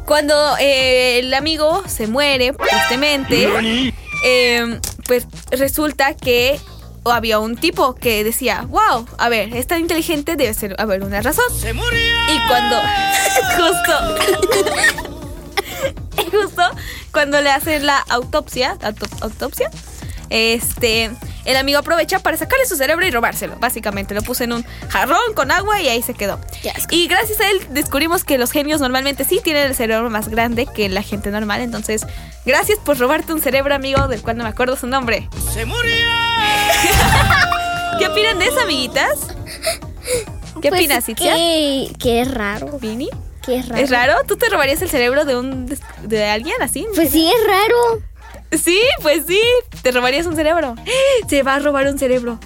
Cuando 0.07 0.55
eh, 0.57 1.19
el 1.19 1.33
amigo 1.33 1.83
se 1.87 2.07
muere, 2.07 2.53
tristemente, 2.53 3.47
eh, 4.25 4.79
pues 5.05 5.27
resulta 5.51 6.15
que 6.15 6.59
había 7.05 7.39
un 7.39 7.55
tipo 7.57 7.93
que 7.95 8.23
decía, 8.23 8.65
wow, 8.69 9.05
a 9.17 9.29
ver, 9.29 9.53
es 9.55 9.67
tan 9.67 9.79
inteligente, 9.81 10.35
debe 10.37 10.53
ser 10.53 10.75
haber 10.79 11.03
una 11.03 11.21
razón. 11.21 11.45
Y 12.33 12.47
cuando, 12.47 12.81
justo, 13.57 14.17
y 16.17 16.31
justo 16.35 16.61
cuando 17.11 17.41
le 17.41 17.49
hacen 17.49 17.85
la 17.85 17.99
autopsia, 18.09 18.77
auto- 18.81 19.07
autopsia, 19.21 19.69
este, 20.29 21.11
el 21.45 21.57
amigo 21.57 21.79
aprovecha 21.79 22.19
para 22.19 22.37
sacarle 22.37 22.65
su 22.65 22.75
cerebro 22.75 23.05
y 23.05 23.11
robárselo. 23.11 23.55
Básicamente 23.59 24.13
lo 24.13 24.21
puso 24.21 24.43
en 24.43 24.53
un 24.53 24.65
jarrón 24.89 25.33
con 25.35 25.51
agua 25.51 25.81
y 25.81 25.87
ahí 25.89 26.01
se 26.01 26.13
quedó. 26.13 26.39
Y 26.89 27.07
gracias 27.07 27.39
a 27.39 27.49
él 27.49 27.59
descubrimos 27.69 28.23
que 28.23 28.37
los 28.37 28.51
genios 28.51 28.81
normalmente 28.81 29.23
sí 29.23 29.39
tienen 29.43 29.67
el 29.67 29.75
cerebro 29.75 30.09
más 30.09 30.27
grande 30.29 30.65
que 30.65 30.89
la 30.89 31.01
gente 31.01 31.31
normal. 31.31 31.61
Entonces, 31.61 32.05
gracias 32.45 32.79
por 32.79 32.97
robarte 32.97 33.33
un 33.33 33.41
cerebro, 33.41 33.73
amigo, 33.75 34.07
del 34.07 34.21
cual 34.21 34.37
no 34.37 34.43
me 34.43 34.49
acuerdo 34.49 34.75
su 34.75 34.87
nombre. 34.87 35.29
¿Qué 37.99 38.07
opinan 38.07 38.37
de 38.39 38.45
eso, 38.45 38.59
amiguitas? 38.61 39.17
¿Qué 40.61 40.69
Pues 40.69 40.81
opinas, 40.81 41.07
Itzia? 41.09 41.33
que, 41.35 41.91
que 41.99 42.21
es 42.21 42.31
raro. 42.33 42.77
¿Vini? 42.79 43.09
Que 43.43 43.57
es 43.57 43.67
raro. 43.67 43.81
¿Es 43.81 43.89
raro? 43.89 44.13
¿Tú 44.27 44.37
te 44.37 44.49
robarías 44.49 44.81
el 44.81 44.89
cerebro 44.89 45.25
de 45.25 45.35
un 45.35 45.65
de 46.03 46.25
alguien 46.25 46.55
así? 46.61 46.85
Pues 46.95 47.11
sí, 47.11 47.27
es 47.29 47.47
raro. 47.47 48.01
Sí, 48.51 48.79
pues 49.01 49.23
sí. 49.27 49.39
Te 49.81 49.91
robarías 49.91 50.25
un 50.25 50.35
cerebro. 50.35 50.75
Se 51.29 51.43
va 51.43 51.55
a 51.55 51.59
robar 51.59 51.87
un 51.87 51.97
cerebro. 51.99 52.39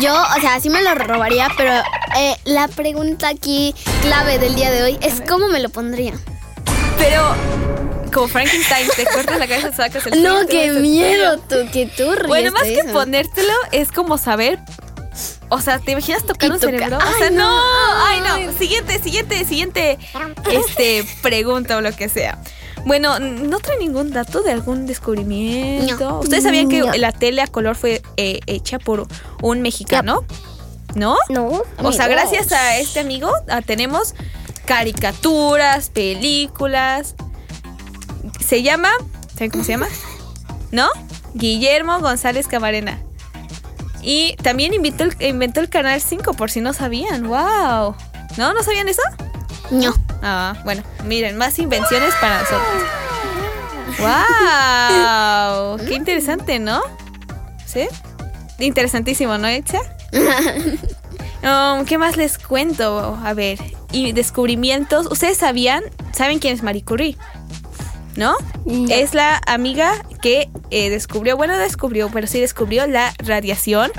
Yo, 0.00 0.14
o 0.14 0.40
sea, 0.40 0.58
sí 0.60 0.70
me 0.70 0.82
lo 0.82 0.94
robaría, 0.94 1.48
pero 1.56 1.72
eh, 2.18 2.34
la 2.44 2.68
pregunta 2.68 3.28
aquí 3.28 3.74
clave 4.02 4.38
del 4.38 4.54
día 4.54 4.70
de 4.70 4.82
hoy 4.82 4.98
es 5.02 5.20
cómo 5.28 5.48
me 5.48 5.60
lo 5.60 5.68
pondría. 5.68 6.14
Pero 6.98 7.34
como 8.12 8.28
Frankenstein, 8.28 8.88
te 8.96 9.04
cortas 9.06 9.38
la 9.38 9.46
cabeza, 9.48 9.72
sacas 9.72 10.06
el 10.06 10.22
No, 10.22 10.46
qué 10.46 10.70
miedo, 10.72 11.38
tú, 11.40 11.56
que 11.72 11.86
tú 11.86 12.10
ríes 12.12 12.28
Bueno, 12.28 12.52
más 12.52 12.62
que 12.62 12.74
eso. 12.80 12.92
ponértelo, 12.92 13.52
es 13.72 13.90
como 13.90 14.18
saber. 14.18 14.58
O 15.48 15.60
sea, 15.60 15.78
¿te 15.78 15.92
imaginas 15.92 16.24
tocar 16.24 16.50
un 16.52 16.58
toca- 16.58 16.72
cerebro? 16.72 16.98
Ay, 17.02 17.12
o 17.14 17.18
sea, 17.18 17.30
no. 17.30 17.56
no. 17.56 18.06
Ay, 18.06 18.46
no. 18.46 18.52
Siguiente, 18.58 18.98
siguiente, 19.02 19.44
siguiente. 19.44 19.98
Este, 20.50 21.04
pregunta 21.20 21.76
o 21.76 21.80
lo 21.82 21.94
que 21.94 22.08
sea. 22.08 22.38
Bueno, 22.84 23.18
no 23.20 23.58
trae 23.60 23.78
ningún 23.78 24.10
dato 24.12 24.42
de 24.42 24.52
algún 24.52 24.86
descubrimiento. 24.86 26.10
No. 26.10 26.20
¿Ustedes 26.20 26.42
sabían 26.44 26.68
que 26.68 26.80
No. 26.80 26.92
la 26.94 27.12
tele 27.12 27.42
a 27.42 27.46
color 27.46 27.76
fue 27.76 28.02
eh, 28.16 28.40
hecha 28.46 28.78
por 28.78 29.06
un 29.40 29.62
mexicano? 29.62 30.24
¿No? 30.94 31.16
No. 31.28 31.62
O 31.78 31.92
sea, 31.92 32.08
gracias 32.08 32.52
a 32.52 32.76
este 32.78 33.00
amigo 33.00 33.30
ah, 33.48 33.62
tenemos 33.62 34.14
caricaturas, 34.66 35.90
películas. 35.90 37.14
Se 38.44 38.62
llama, 38.62 38.90
¿saben 39.34 39.50
cómo 39.50 39.64
se 39.64 39.72
llama? 39.72 39.88
¿No? 40.70 40.88
Guillermo 41.34 41.98
González 42.00 42.46
Camarena. 42.46 43.00
Y 44.02 44.34
también 44.42 44.74
inventó 44.74 45.04
el, 45.04 45.16
inventó 45.20 45.60
el 45.60 45.68
canal 45.68 46.00
5 46.00 46.34
por 46.34 46.50
si 46.50 46.60
no 46.60 46.72
sabían. 46.72 47.26
¡Wow! 47.28 47.94
¿No? 48.36 48.52
¿No 48.52 48.62
sabían 48.62 48.88
eso? 48.88 49.02
No. 49.72 49.94
Ah, 50.22 50.54
bueno, 50.64 50.82
miren, 51.04 51.36
más 51.36 51.58
invenciones 51.58 52.14
para 52.20 52.40
nosotros. 52.40 52.62
¡Wow! 53.98 55.78
Qué 55.86 55.94
interesante, 55.94 56.58
¿no? 56.58 56.82
¿Sí? 57.66 57.88
Interesantísimo, 58.58 59.38
¿no, 59.38 59.50
Itza? 59.50 59.78
Um, 61.42 61.84
¿Qué 61.86 61.98
más 61.98 62.16
les 62.16 62.38
cuento? 62.38 63.18
A 63.24 63.34
ver, 63.34 63.58
y 63.90 64.12
descubrimientos. 64.12 65.08
¿Ustedes 65.10 65.38
sabían? 65.38 65.82
¿Saben 66.12 66.38
quién 66.38 66.54
es 66.54 66.62
Marie 66.62 66.84
Curie? 66.84 67.16
¿No? 68.14 68.36
Es 68.88 69.12
la 69.12 69.40
amiga 69.48 70.04
que 70.20 70.48
eh, 70.70 70.88
descubrió, 70.88 71.36
bueno, 71.36 71.58
descubrió, 71.58 72.10
pero 72.12 72.28
sí 72.28 72.38
descubrió 72.38 72.86
la 72.86 73.12
radiación. 73.18 73.90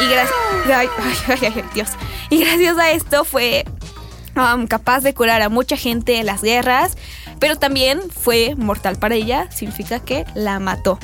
Y 0.00 0.08
gracias. 0.08 0.38
Ay, 0.72 0.88
ay, 0.98 1.38
ay, 1.42 1.52
ay, 1.56 1.64
Dios. 1.74 1.88
Y 2.30 2.44
gracias 2.44 2.78
a 2.78 2.92
esto 2.92 3.24
fue 3.24 3.64
um, 4.36 4.66
capaz 4.66 5.00
de 5.00 5.14
curar 5.14 5.42
a 5.42 5.48
mucha 5.48 5.76
gente 5.76 6.18
en 6.18 6.26
las 6.26 6.42
guerras. 6.42 6.96
Pero 7.40 7.56
también 7.56 8.00
fue 8.10 8.54
mortal 8.56 8.96
para 8.96 9.14
ella. 9.14 9.48
Significa 9.50 10.00
que 10.00 10.24
la 10.34 10.58
mató. 10.60 10.98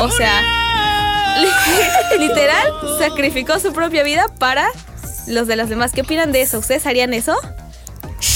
O 0.00 0.10
sea, 0.10 0.42
li- 1.40 2.18
literal, 2.26 2.66
sacrificó 2.98 3.58
su 3.60 3.72
propia 3.72 4.02
vida 4.02 4.26
para 4.38 4.66
los 5.26 5.46
de 5.46 5.56
los 5.56 5.68
demás. 5.68 5.92
¿Qué 5.92 6.02
opinan 6.02 6.32
de 6.32 6.42
eso? 6.42 6.58
¿Ustedes 6.58 6.86
harían 6.86 7.14
eso? 7.14 7.36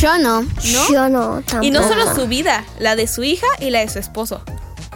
Yo 0.00 0.18
no. 0.18 0.42
¿No? 0.42 0.92
Yo 0.92 1.08
no, 1.08 1.42
tampoco. 1.42 1.64
Y 1.64 1.70
no 1.70 1.86
solo 1.86 2.14
su 2.14 2.26
vida, 2.26 2.64
la 2.78 2.96
de 2.96 3.06
su 3.06 3.24
hija 3.24 3.46
y 3.58 3.70
la 3.70 3.80
de 3.80 3.88
su 3.88 3.98
esposo. 3.98 4.42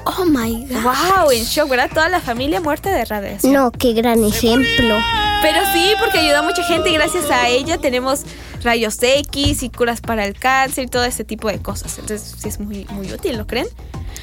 Oh 0.06 0.24
my 0.26 0.66
god. 0.68 0.82
¡Wow! 0.82 1.30
En 1.32 1.44
shock, 1.44 1.68
¿verdad? 1.68 1.90
Toda 1.92 2.08
la 2.10 2.20
familia 2.20 2.60
muerta 2.60 2.90
de 2.90 3.04
radiación. 3.06 3.52
No, 3.52 3.70
qué 3.70 3.94
gran 3.94 4.22
ejemplo. 4.22 4.98
Pero 5.42 5.60
sí, 5.72 5.92
porque 5.98 6.18
ayuda 6.18 6.40
a 6.40 6.42
mucha 6.42 6.62
gente 6.64 6.90
y 6.90 6.94
gracias 6.94 7.30
a 7.30 7.48
ella 7.48 7.78
tenemos 7.78 8.24
rayos 8.64 8.98
X 9.00 9.62
y 9.62 9.70
curas 9.70 10.00
para 10.00 10.24
el 10.24 10.35
cáncer 10.38 10.85
y 10.85 10.87
todo 10.88 11.05
ese 11.05 11.24
tipo 11.24 11.48
de 11.48 11.61
cosas. 11.61 11.98
Entonces 11.98 12.35
sí 12.40 12.48
es 12.48 12.59
muy, 12.59 12.87
muy 12.90 13.12
útil, 13.12 13.37
¿lo 13.37 13.46
creen? 13.46 13.66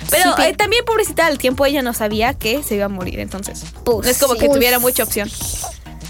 Pero 0.09 0.35
Sí, 0.35 0.41
eh, 0.43 0.53
también 0.55 0.83
pobrecita 0.85 1.27
al 1.27 1.37
tiempo 1.37 1.65
ella 1.65 1.81
no 1.81 1.93
sabía 1.93 2.33
que 2.33 2.63
se 2.63 2.75
iba 2.75 2.85
a 2.85 2.89
morir, 2.89 3.19
entonces 3.19 3.63
Pues 3.85 4.05
no 4.05 4.11
es 4.11 4.17
como 4.17 4.33
sí. 4.33 4.39
que 4.41 4.49
tuviera 4.49 4.79
mucha 4.79 5.03
opción. 5.03 5.29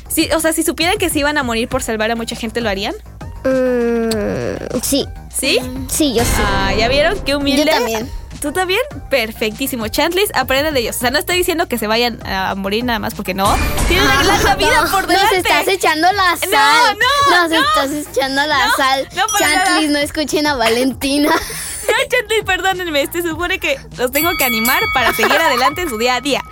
Sí, 0.07 0.29
o 0.35 0.39
sea, 0.39 0.53
si 0.53 0.63
supieran 0.63 0.97
que 0.97 1.09
se 1.09 1.19
iban 1.19 1.37
a 1.37 1.43
morir 1.43 1.67
por 1.67 1.83
salvar 1.83 2.09
a 2.11 2.15
mucha 2.15 2.35
gente, 2.35 2.61
¿lo 2.61 2.69
harían? 2.69 2.95
Mm, 3.43 4.79
sí, 4.81 5.05
¿Sí? 5.33 5.59
sí, 5.89 6.13
yo 6.13 6.23
sí. 6.23 6.29
Ah, 6.37 6.73
¿ya 6.77 6.87
vieron? 6.89 7.19
Qué 7.21 7.35
humilde. 7.35 7.65
Yo 7.65 7.71
también. 7.71 8.09
¿Tú 8.41 8.51
también? 8.51 8.81
Perfectísimo. 9.11 9.87
Chantlis, 9.87 10.31
aprende 10.33 10.71
de 10.71 10.79
ellos. 10.79 10.95
O 10.95 10.99
sea, 10.99 11.11
no 11.11 11.19
estoy 11.19 11.37
diciendo 11.37 11.67
que 11.67 11.77
se 11.77 11.85
vayan 11.85 12.19
a 12.25 12.55
morir 12.55 12.83
nada 12.83 12.97
más 12.97 13.13
porque 13.13 13.35
no. 13.35 13.55
Tienen 13.87 14.03
una 14.05 14.23
larga 14.23 14.55
vida 14.55 14.87
por 14.91 15.05
delante. 15.05 15.37
Nos 15.37 15.45
estás 15.45 15.67
echando 15.67 16.11
la 16.11 16.35
sal. 16.37 16.97
no, 17.29 17.37
Nos 17.41 17.49
no. 17.51 17.59
estás 17.59 17.91
echando 18.07 18.43
la 18.47 18.65
No, 18.65 18.73
sal. 18.75 19.07
no 19.15 19.23
Chantlis, 19.37 19.89
no 19.91 19.99
escuchen 19.99 20.47
a 20.47 20.55
Valentina. 20.55 21.29
Ay, 21.87 22.07
Chantlis, 22.09 22.43
perdónenme. 22.43 23.07
Se 23.11 23.21
supone 23.21 23.59
que 23.59 23.77
los 23.97 24.11
tengo 24.11 24.31
que 24.35 24.43
animar 24.43 24.81
para 24.95 25.13
seguir 25.13 25.33
adelante 25.33 25.83
en 25.83 25.89
su 25.89 25.99
día 25.99 26.15
a 26.15 26.21
día. 26.21 26.43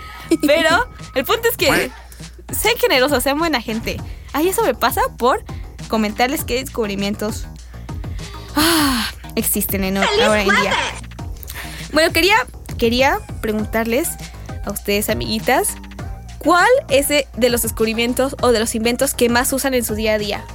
Pero 0.46 0.88
el 1.16 1.26
punto 1.26 1.50
es 1.50 1.58
que 1.58 1.90
sean 2.52 2.76
generosos, 2.80 3.24
sean 3.24 3.40
buena 3.40 3.62
gente. 3.62 4.00
Ay, 4.34 4.50
eso 4.50 4.62
me 4.64 4.76
pasa 4.76 5.02
por 5.18 5.44
comentarles 5.88 6.44
qué 6.44 6.64
descubrimientos 6.64 7.46
ah, 8.56 9.10
existen 9.36 9.84
en, 9.84 9.98
ahora 9.98 10.44
en 10.44 10.50
día. 10.50 10.74
Bueno, 11.94 12.12
quería 12.14 12.36
quería 12.78 13.20
preguntarles 13.42 14.10
a 14.66 14.72
ustedes, 14.72 15.10
amiguitas, 15.10 15.70
¿cuál 16.38 16.68
es 16.90 17.08
de 17.10 17.28
de 17.38 17.50
los 17.50 17.62
descubrimientos 17.64 18.36
o 18.42 18.52
de 18.52 18.60
los 18.60 18.76
inventos 18.76 19.14
que 19.14 19.30
más 19.30 19.52
usan 19.54 19.74
en 19.74 19.84
su 19.84 19.96
día 19.96 20.14
a 20.14 20.18
día? 20.18 20.46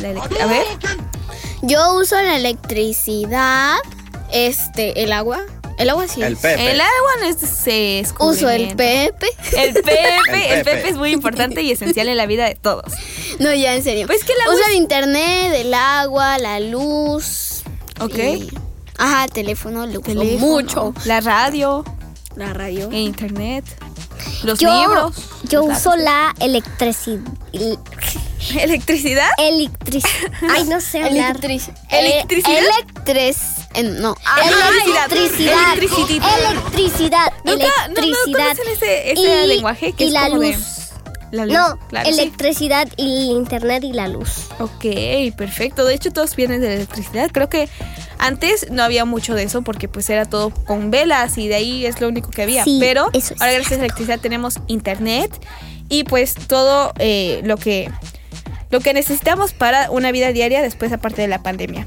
La 0.00 0.08
a 0.10 0.46
ver, 0.46 0.66
Yo 1.62 1.94
uso 1.94 2.16
la 2.20 2.36
electricidad, 2.36 3.76
este, 4.32 5.02
el 5.02 5.12
agua. 5.12 5.40
El 5.78 5.90
agua 5.90 6.06
sí. 6.06 6.22
El. 6.22 6.36
Pepe. 6.36 6.70
el 6.70 6.80
agua 6.80 7.10
no 7.20 7.26
es 7.26 7.42
ese 7.42 8.04
Uso 8.20 8.48
el. 8.48 8.76
Pepe. 8.76 9.26
El 9.56 9.72
Pepe, 9.74 10.16
el 10.28 10.52
El 10.58 10.64
Pepe. 10.64 10.88
Es 10.88 10.96
muy 10.96 11.10
importante 11.10 11.62
y 11.62 11.72
esencial 11.72 12.08
en 12.08 12.16
la 12.16 12.26
vida 12.26 12.44
de 12.46 12.54
todos. 12.54 12.92
No, 13.40 13.52
ya 13.52 13.74
en 13.74 13.82
serio. 13.82 14.06
Pues 14.06 14.22
que 14.24 14.32
el 14.34 14.40
agua 14.42 14.54
Uso 14.54 14.62
es- 14.62 14.68
el 14.70 14.74
internet, 14.76 15.52
el 15.56 15.74
agua, 15.74 16.38
la 16.38 16.60
luz. 16.60 17.62
Ok. 18.00 18.18
y- 18.18 18.48
Ajá, 18.98 19.26
teléfono, 19.28 19.86
lo 19.86 19.92
uso 20.00 20.02
Teléfono, 20.02 20.38
mucho. 20.52 20.94
La 21.04 21.20
radio, 21.20 21.84
La 22.36 22.52
radio. 22.52 22.88
el 22.88 22.94
internet, 22.98 23.64
los 24.44 24.58
Yo, 24.58 24.72
libros. 24.80 25.16
yo 25.44 25.66
los 25.66 25.78
uso 25.78 25.96
la 25.96 26.34
electricidad. 26.40 27.20
¿Electricidad? 28.58 29.28
Electricidad. 29.38 30.30
Ay, 30.50 30.64
no 30.64 30.80
sé 30.80 31.02
hablar. 31.02 31.36
Electric- 31.40 31.72
¿Electricidad? 31.90 32.60
Electric- 33.06 34.00
no. 34.00 34.14
Ah, 34.24 34.40
Electricidad. 34.44 35.12
Electricidad. 35.12 36.38
Electricidad. 36.50 37.32
Nunca, 37.44 37.64
no, 37.88 37.94
no 37.94 38.00
Electricidad. 38.02 38.56
conocen 38.56 38.72
ese, 38.72 39.12
ese 39.12 39.44
Y- 39.44 39.46
lenguaje 39.48 39.92
que 39.92 40.04
y 40.04 40.06
es 40.08 40.12
la 40.12 40.28
como 40.28 40.40
de- 40.42 40.52
luz. 40.52 40.64
La 41.34 41.46
luz. 41.46 41.54
No, 41.54 41.78
claro, 41.88 42.08
sí. 42.08 42.20
electricidad 42.20 42.88
y 42.96 43.30
internet 43.30 43.84
y 43.84 43.92
la 43.92 44.08
luz. 44.08 44.46
Ok, 44.58 44.84
perfecto. 45.36 45.84
De 45.84 45.94
hecho, 45.94 46.12
todos 46.12 46.34
vienen 46.36 46.60
de 46.60 46.68
la 46.68 46.74
electricidad. 46.74 47.30
Creo 47.32 47.48
que 47.48 47.68
antes 48.18 48.70
no 48.70 48.82
había 48.82 49.04
mucho 49.04 49.34
de 49.34 49.42
eso 49.42 49.62
porque 49.62 49.88
pues 49.88 50.08
era 50.08 50.24
todo 50.24 50.50
con 50.50 50.90
velas 50.90 51.36
y 51.38 51.48
de 51.48 51.56
ahí 51.56 51.86
es 51.86 52.00
lo 52.00 52.08
único 52.08 52.30
que 52.30 52.42
había. 52.42 52.64
Sí, 52.64 52.78
Pero 52.80 53.02
ahora 53.02 53.52
gracias 53.52 53.72
a 53.72 53.76
la 53.76 53.84
electricidad 53.84 54.20
tenemos 54.20 54.60
internet 54.66 55.30
y 55.88 56.04
pues 56.04 56.34
todo 56.34 56.92
eh, 56.98 57.40
lo 57.44 57.56
que 57.56 57.90
lo 58.70 58.80
que 58.80 58.92
necesitamos 58.92 59.52
para 59.52 59.90
una 59.90 60.10
vida 60.10 60.32
diaria 60.32 60.62
después 60.62 60.92
aparte 60.92 61.22
de 61.22 61.28
la 61.28 61.42
pandemia. 61.42 61.86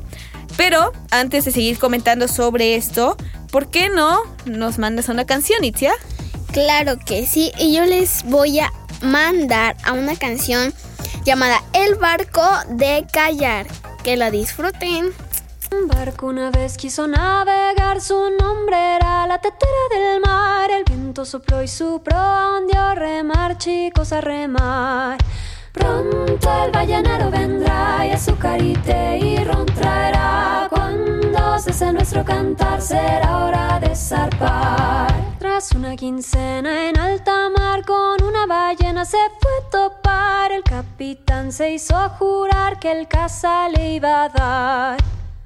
Pero 0.55 0.91
antes 1.11 1.45
de 1.45 1.51
seguir 1.51 1.77
comentando 1.77 2.27
sobre 2.27 2.75
esto, 2.75 3.17
¿por 3.51 3.69
qué 3.69 3.89
no 3.89 4.21
nos 4.45 4.77
mandas 4.79 5.09
una 5.09 5.25
canción, 5.25 5.63
Itzia? 5.63 5.93
Claro 6.51 6.97
que 6.97 7.27
sí. 7.27 7.51
Y 7.59 7.75
yo 7.75 7.85
les 7.85 8.23
voy 8.23 8.59
a 8.59 8.71
mandar 9.01 9.75
a 9.83 9.93
una 9.93 10.15
canción 10.15 10.73
llamada 11.23 11.63
El 11.73 11.95
barco 11.95 12.47
de 12.69 13.05
callar. 13.11 13.67
Que 14.03 14.15
la 14.15 14.31
disfruten. 14.31 15.11
Un 15.71 15.87
barco 15.87 16.27
una 16.27 16.49
vez 16.49 16.77
quiso 16.77 17.07
navegar, 17.07 17.99
su 17.99 18.15
nombre 18.39 18.95
era 18.95 19.27
la 19.27 19.39
tetera 19.39 19.71
del 19.91 20.21
mar. 20.21 20.71
El 20.71 20.85
viento 20.85 21.25
sopló 21.25 21.61
y 21.61 21.67
su 21.67 22.01
proa 22.01 22.47
remar, 22.97 23.57
chicos, 23.57 24.11
a 24.11 24.21
remar. 24.21 25.17
Pronto 25.71 26.63
el 26.65 26.71
ballenero 26.71 27.29
vendrá 27.29 28.05
y 28.05 28.11
azucarite 28.11 29.17
y 29.19 29.43
ron 29.43 29.65
traerá. 29.65 30.67
Cuando 30.69 31.59
cese 31.59 31.91
nuestro 31.93 32.23
cantar 32.25 32.81
será 32.81 33.45
hora 33.45 33.79
de 33.79 33.95
zarpar. 33.95 35.26
Tras 35.39 35.71
una 35.73 35.95
quincena 35.95 36.89
en 36.89 36.99
alta 36.99 37.49
mar 37.55 37.85
con 37.85 38.23
una 38.23 38.47
ballena 38.47 39.05
se 39.05 39.17
fue 39.39 39.51
a 39.51 39.69
topar. 39.69 40.51
El 40.51 40.63
capitán 40.63 41.51
se 41.51 41.71
hizo 41.73 41.95
jurar 42.17 42.79
que 42.79 42.91
el 42.91 43.07
caza 43.07 43.69
le 43.69 43.93
iba 43.93 44.23
a 44.23 44.29
dar. 44.29 44.97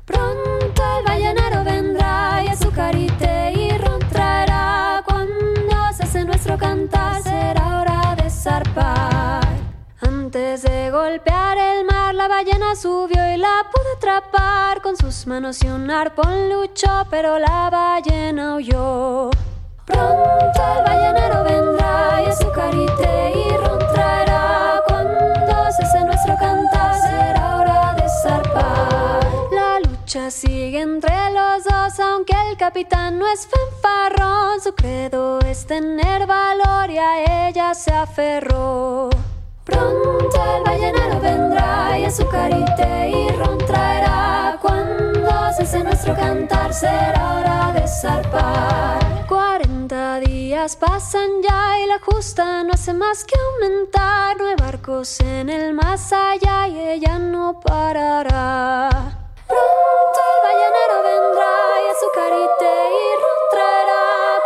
Pronto 0.05 0.81
el 0.97 1.05
ballenero 1.05 1.65
vendrá 1.65 2.41
y 2.41 2.47
azucarite 2.47 3.51
y 3.51 3.77
ron 3.77 3.99
traerá. 4.09 5.03
Cuando 5.05 5.75
hace 5.75 6.23
nuestro 6.23 6.57
cantar 6.57 7.21
será 7.21 7.81
hora 7.81 8.15
de 8.15 8.29
zarpar. 8.29 9.45
Antes 9.99 10.61
de 10.61 10.89
golpear 10.89 11.57
el 11.57 11.85
mar, 11.85 12.15
la 12.15 12.29
ballena 12.29 12.75
subió 12.77 13.33
y 13.33 13.35
la 13.35 13.65
pudo 13.69 13.95
atrapar. 13.97 14.81
Con 14.81 14.95
sus 14.95 15.27
manos 15.27 15.61
y 15.63 15.67
un 15.67 15.91
arpón 15.91 16.49
luchó, 16.49 17.05
pero 17.09 17.37
la 17.37 17.69
ballena 17.69 18.55
huyó. 18.55 19.29
Pronto 19.91 20.61
el 20.77 20.83
ballenero 20.83 21.43
vendrá 21.43 22.21
y 22.21 22.25
azucarite 22.27 23.33
y 23.35 23.57
ron 23.57 23.79
traerá. 23.93 24.81
Cuando 24.87 25.71
se 25.71 25.83
hace 25.83 26.03
nuestro 26.05 26.37
cantar 26.37 26.95
será 26.95 27.57
hora 27.57 27.93
de 27.95 28.07
zarpar. 28.23 29.19
La 29.51 29.79
lucha 29.79 30.31
sigue 30.31 30.81
entre 30.81 31.31
los 31.31 31.63
dos, 31.63 31.99
aunque 31.99 32.33
el 32.49 32.57
capitán 32.57 33.19
no 33.19 33.27
es 33.27 33.47
fanfarrón. 33.47 34.61
Su 34.61 34.73
credo 34.73 35.39
es 35.41 35.65
tener 35.65 36.25
valor 36.27 36.89
y 36.89 36.97
a 36.97 37.47
ella 37.49 37.73
se 37.73 37.91
aferró. 37.91 39.09
Pronto 39.65 40.37
el 40.57 40.63
ballenero 40.63 41.19
vendrá 41.19 41.99
y 41.99 42.05
azucarite 42.05 43.09
y 43.09 43.29
ron 43.29 43.57
traerá. 43.59 44.57
Cuando 44.61 45.53
se 45.55 45.63
hace 45.63 45.83
nuestro 45.83 46.15
cantar 46.15 46.73
será 46.73 47.35
hora 47.39 47.73
de 47.73 47.87
zarpar. 47.87 48.99
Días 50.19 50.75
pasan 50.75 51.41
ya 51.41 51.79
y 51.79 51.87
la 51.87 51.97
justa 51.99 52.63
no 52.65 52.73
hace 52.73 52.93
más 52.93 53.23
que 53.23 53.33
aumentar. 53.39 54.37
No 54.37 54.47
hay 54.47 54.55
barcos 54.55 55.19
en 55.21 55.49
el 55.49 55.73
más 55.73 56.11
allá 56.11 56.67
y 56.67 56.77
ella 56.77 57.17
no 57.17 57.59
parará. 57.61 58.89
Pronto 59.47 60.19
el 60.33 60.39
ballenero 60.43 60.97
vendrá 61.03 61.55
y 61.81 61.85
azucarite 61.91 62.73
y 62.91 63.21
ron. 63.21 63.41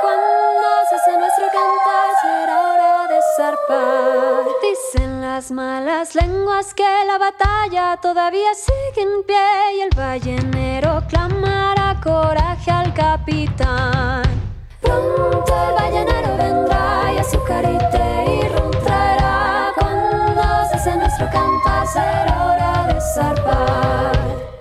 Cuando 0.02 0.68
se 0.88 0.96
hace 0.96 1.18
nuestro 1.18 1.46
cantar 1.48 2.10
será 2.22 2.74
hora 2.74 3.08
de 3.08 3.20
zarpar. 3.36 4.46
Dicen 4.62 5.22
las 5.22 5.50
malas 5.50 6.14
lenguas 6.14 6.76
que 6.76 7.06
la 7.08 7.18
batalla 7.18 7.98
todavía 7.98 8.54
sigue 8.54 9.02
en 9.02 9.24
pie 9.24 9.78
y 9.78 9.82
el 9.82 9.90
ballenero 9.96 11.02
clamará 11.10 12.00
coraje 12.04 12.70
al 12.70 12.94
capitán. 12.94 14.45
Pronto 14.86 15.54
el 15.68 15.74
ballenero 15.76 16.38
vendrá 16.38 17.14
y 17.14 17.18
azucarite 17.18 18.06
y 18.36 18.48
ron 18.50 18.72
traerá. 18.84 19.74
Cuando 19.78 20.44
se 20.70 20.76
hace 20.76 20.96
nuestro 20.96 21.30
cantar 21.32 21.88
será 21.88 22.46
hora 22.46 22.94
de 22.94 23.02
zarpar. 23.02 24.12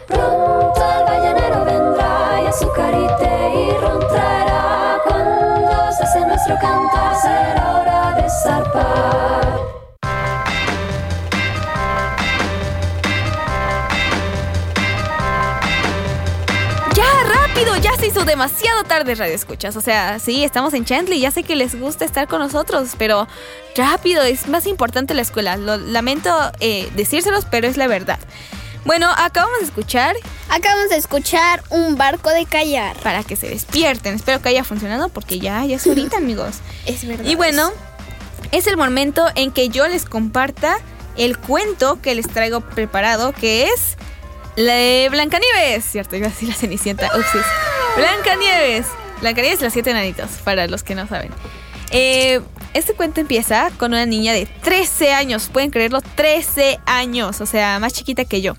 Pronto 0.08 0.80
el 0.98 1.04
ballenero 1.04 1.64
vendrá 1.64 2.42
y 2.42 2.46
azucarite 2.46 3.32
y 3.54 3.78
ron 3.78 4.00
traerá. 4.08 4.98
Cuando 5.06 5.92
se 5.92 6.02
hace 6.04 6.20
nuestro 6.26 6.54
cantar 6.58 7.14
será 7.16 7.80
hora 7.80 8.22
de 8.22 8.28
zarpar. 8.30 9.83
Rápido, 17.54 17.76
ya 17.76 17.96
se 17.96 18.08
hizo 18.08 18.24
demasiado 18.24 18.82
tarde 18.82 19.14
Radio 19.14 19.32
Escuchas. 19.32 19.76
O 19.76 19.80
sea, 19.80 20.18
sí, 20.18 20.42
estamos 20.42 20.74
en 20.74 20.84
Chantley, 20.84 21.20
ya 21.20 21.30
sé 21.30 21.44
que 21.44 21.54
les 21.54 21.78
gusta 21.78 22.04
estar 22.04 22.26
con 22.26 22.40
nosotros, 22.40 22.90
pero 22.98 23.28
rápido, 23.76 24.22
es 24.22 24.48
más 24.48 24.66
importante 24.66 25.14
la 25.14 25.22
escuela. 25.22 25.56
Lo 25.56 25.76
lamento 25.76 26.36
eh, 26.58 26.90
decírselos, 26.96 27.44
pero 27.48 27.68
es 27.68 27.76
la 27.76 27.86
verdad. 27.86 28.18
Bueno, 28.84 29.08
acabamos 29.16 29.60
de 29.60 29.66
escuchar 29.66 30.16
Acabamos 30.50 30.90
de 30.90 30.96
escuchar 30.96 31.62
Un 31.70 31.96
barco 31.96 32.28
de 32.30 32.44
callar. 32.44 32.96
para 32.96 33.22
que 33.22 33.36
se 33.36 33.48
despierten. 33.48 34.14
Espero 34.16 34.42
que 34.42 34.48
haya 34.48 34.64
funcionado 34.64 35.08
porque 35.08 35.38
ya, 35.38 35.64
ya 35.64 35.76
es 35.76 35.86
ahorita, 35.86 36.16
amigos. 36.18 36.56
Es 36.86 37.06
verdad. 37.06 37.24
Y 37.24 37.36
bueno, 37.36 37.70
es 38.50 38.66
el 38.66 38.76
momento 38.76 39.26
en 39.36 39.52
que 39.52 39.68
yo 39.68 39.86
les 39.86 40.06
comparta 40.06 40.78
el 41.16 41.38
cuento 41.38 42.00
que 42.02 42.16
les 42.16 42.26
traigo 42.26 42.62
preparado, 42.62 43.32
que 43.32 43.66
es 43.68 43.96
la 44.56 44.74
de 44.74 45.08
Blancanieves. 45.10 45.84
Cierto, 45.84 46.16
iba 46.16 46.26
a 46.26 46.30
decir 46.30 46.48
la 46.48 46.54
Cenicienta. 46.54 47.10
Upsis. 47.16 47.42
Blancanieves. 47.96 48.86
Blancanieves 49.20 49.60
y 49.60 49.64
los 49.64 49.72
siete 49.72 49.90
enanitos, 49.90 50.30
para 50.44 50.66
los 50.66 50.82
que 50.82 50.94
no 50.94 51.06
saben. 51.06 51.30
Eh, 51.90 52.40
este 52.72 52.94
cuento 52.94 53.20
empieza 53.20 53.70
con 53.78 53.92
una 53.92 54.06
niña 54.06 54.32
de 54.32 54.46
13 54.46 55.12
años. 55.12 55.48
Pueden 55.52 55.70
creerlo, 55.70 56.00
13 56.00 56.80
años. 56.86 57.40
O 57.40 57.46
sea, 57.46 57.78
más 57.78 57.92
chiquita 57.92 58.24
que 58.24 58.42
yo. 58.42 58.56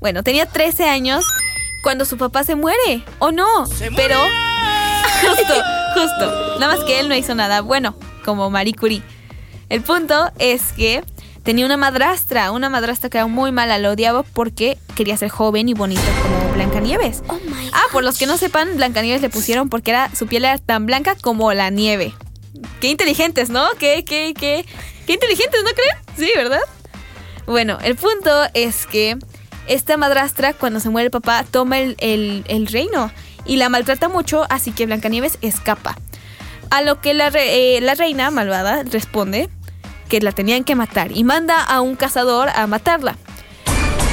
Bueno, 0.00 0.22
tenía 0.22 0.46
13 0.46 0.88
años 0.88 1.24
cuando 1.82 2.04
su 2.04 2.16
papá 2.16 2.44
se 2.44 2.54
muere. 2.54 3.02
¿O 3.18 3.30
no? 3.30 3.64
Pero... 3.96 4.16
Justo, 5.20 5.54
justo. 5.94 6.58
Nada 6.58 6.74
más 6.74 6.84
que 6.84 6.98
él 6.98 7.08
no 7.08 7.14
hizo 7.14 7.32
nada 7.36 7.60
bueno, 7.60 7.94
como 8.24 8.50
Marie 8.50 8.74
Curie. 8.74 9.02
El 9.68 9.82
punto 9.82 10.32
es 10.40 10.72
que 10.72 11.04
tenía 11.42 11.66
una 11.66 11.76
madrastra, 11.76 12.50
una 12.52 12.70
madrastra 12.70 13.10
que 13.10 13.18
era 13.18 13.26
muy 13.26 13.52
mala, 13.52 13.78
la 13.78 13.90
odiaba 13.90 14.22
porque 14.22 14.78
quería 14.94 15.16
ser 15.16 15.28
joven 15.30 15.68
y 15.68 15.74
bonita 15.74 16.02
como 16.22 16.52
Blancanieves. 16.54 17.22
Oh 17.28 17.34
my 17.34 17.70
Ah, 17.72 17.84
por 17.92 18.04
los 18.04 18.18
que 18.18 18.26
no 18.26 18.36
sepan, 18.38 18.76
Blancanieves 18.76 19.22
le 19.22 19.30
pusieron 19.30 19.68
porque 19.68 19.90
era 19.90 20.10
su 20.14 20.26
piel 20.26 20.44
era 20.44 20.58
tan 20.58 20.86
blanca 20.86 21.16
como 21.20 21.52
la 21.52 21.70
nieve. 21.70 22.14
Qué 22.80 22.88
inteligentes, 22.88 23.50
¿no? 23.50 23.66
Qué, 23.78 24.04
qué, 24.04 24.34
qué, 24.38 24.64
qué 25.06 25.12
inteligentes, 25.14 25.60
¿no 25.64 25.70
creen? 25.70 25.96
Sí, 26.16 26.30
¿verdad? 26.36 26.60
Bueno, 27.46 27.78
el 27.82 27.96
punto 27.96 28.30
es 28.54 28.86
que 28.86 29.16
esta 29.66 29.96
madrastra, 29.96 30.52
cuando 30.54 30.80
se 30.80 30.90
muere 30.90 31.06
el 31.06 31.10
papá, 31.10 31.44
toma 31.50 31.78
el, 31.78 31.96
el- 31.98 32.44
el 32.48 32.66
reino 32.66 33.10
y 33.44 33.56
la 33.56 33.68
maltrata 33.68 34.08
mucho, 34.08 34.44
así 34.50 34.70
que 34.72 34.86
Blancanieves 34.86 35.38
escapa. 35.40 35.96
A 36.70 36.82
lo 36.82 37.00
que 37.00 37.14
la, 37.14 37.30
re- 37.30 37.76
eh, 37.76 37.80
la 37.80 37.94
reina 37.94 38.30
malvada 38.30 38.82
responde 38.84 39.48
que 40.12 40.20
la 40.20 40.32
tenían 40.32 40.62
que 40.62 40.74
matar 40.74 41.10
y 41.10 41.24
manda 41.24 41.62
a 41.64 41.80
un 41.80 41.96
cazador 41.96 42.50
a 42.50 42.66
matarla. 42.66 43.16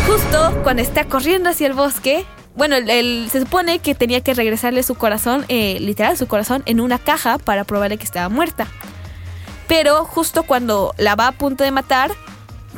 Justo 0.08 0.58
cuando 0.64 0.82
está 0.82 1.04
corriendo 1.04 1.50
hacia 1.50 1.68
el 1.68 1.74
bosque, 1.74 2.26
bueno, 2.56 2.78
el- 2.78 3.28
se 3.30 3.42
supone 3.42 3.80
que 3.80 3.96
tenía 3.96 4.22
que 4.22 4.34
regresarle 4.34 4.82
su 4.84 4.96
corazón, 4.96 5.44
eh, 5.50 5.78
literal 5.82 6.16
su 6.18 6.26
corazón, 6.26 6.64
en 6.68 6.80
una 6.80 7.00
caja 7.00 7.38
para 7.38 7.66
probarle 7.66 7.98
que 7.98 8.06
estaba 8.06 8.30
muerta. 8.30 8.68
Pero 9.68 10.06
justo 10.06 10.44
cuando 10.44 10.94
la 10.98 11.16
va 11.16 11.28
a 11.28 11.32
punto 11.34 11.66
de 11.66 11.72
matar, 11.72 12.12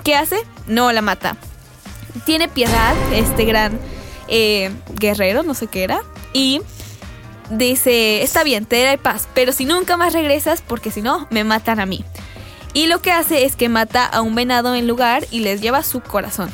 ¿qué 0.04 0.16
hace? 0.16 0.38
No 0.66 0.92
la 0.92 1.04
mata. 1.04 1.38
Tiene 2.26 2.48
piedad 2.48 2.96
este 3.14 3.46
gran 3.46 3.80
eh, 4.30 4.72
guerrero, 4.96 5.44
no 5.44 5.54
sé 5.54 5.68
qué 5.68 5.84
era, 5.84 6.02
y 6.34 6.62
dice, 7.52 8.24
está 8.24 8.44
bien, 8.44 8.66
te 8.66 8.82
daré 8.82 8.98
paz, 8.98 9.28
pero 9.36 9.52
si 9.54 9.66
nunca 9.66 9.96
más 9.96 10.12
regresas, 10.12 10.64
porque 10.66 10.90
si 10.90 11.04
no, 11.04 11.28
me 11.30 11.44
matan 11.44 11.80
a 11.80 11.86
mí. 11.86 12.04
Y 12.74 12.88
lo 12.88 13.02
que 13.02 13.12
hace 13.12 13.46
es 13.46 13.56
que 13.56 13.70
mata 13.70 14.06
a 14.06 14.22
un 14.22 14.36
venado 14.36 14.76
en 14.76 14.88
lugar 14.88 15.26
y 15.32 15.40
les 15.40 15.62
lleva 15.62 15.84
su 15.84 16.02
corazón. 16.02 16.50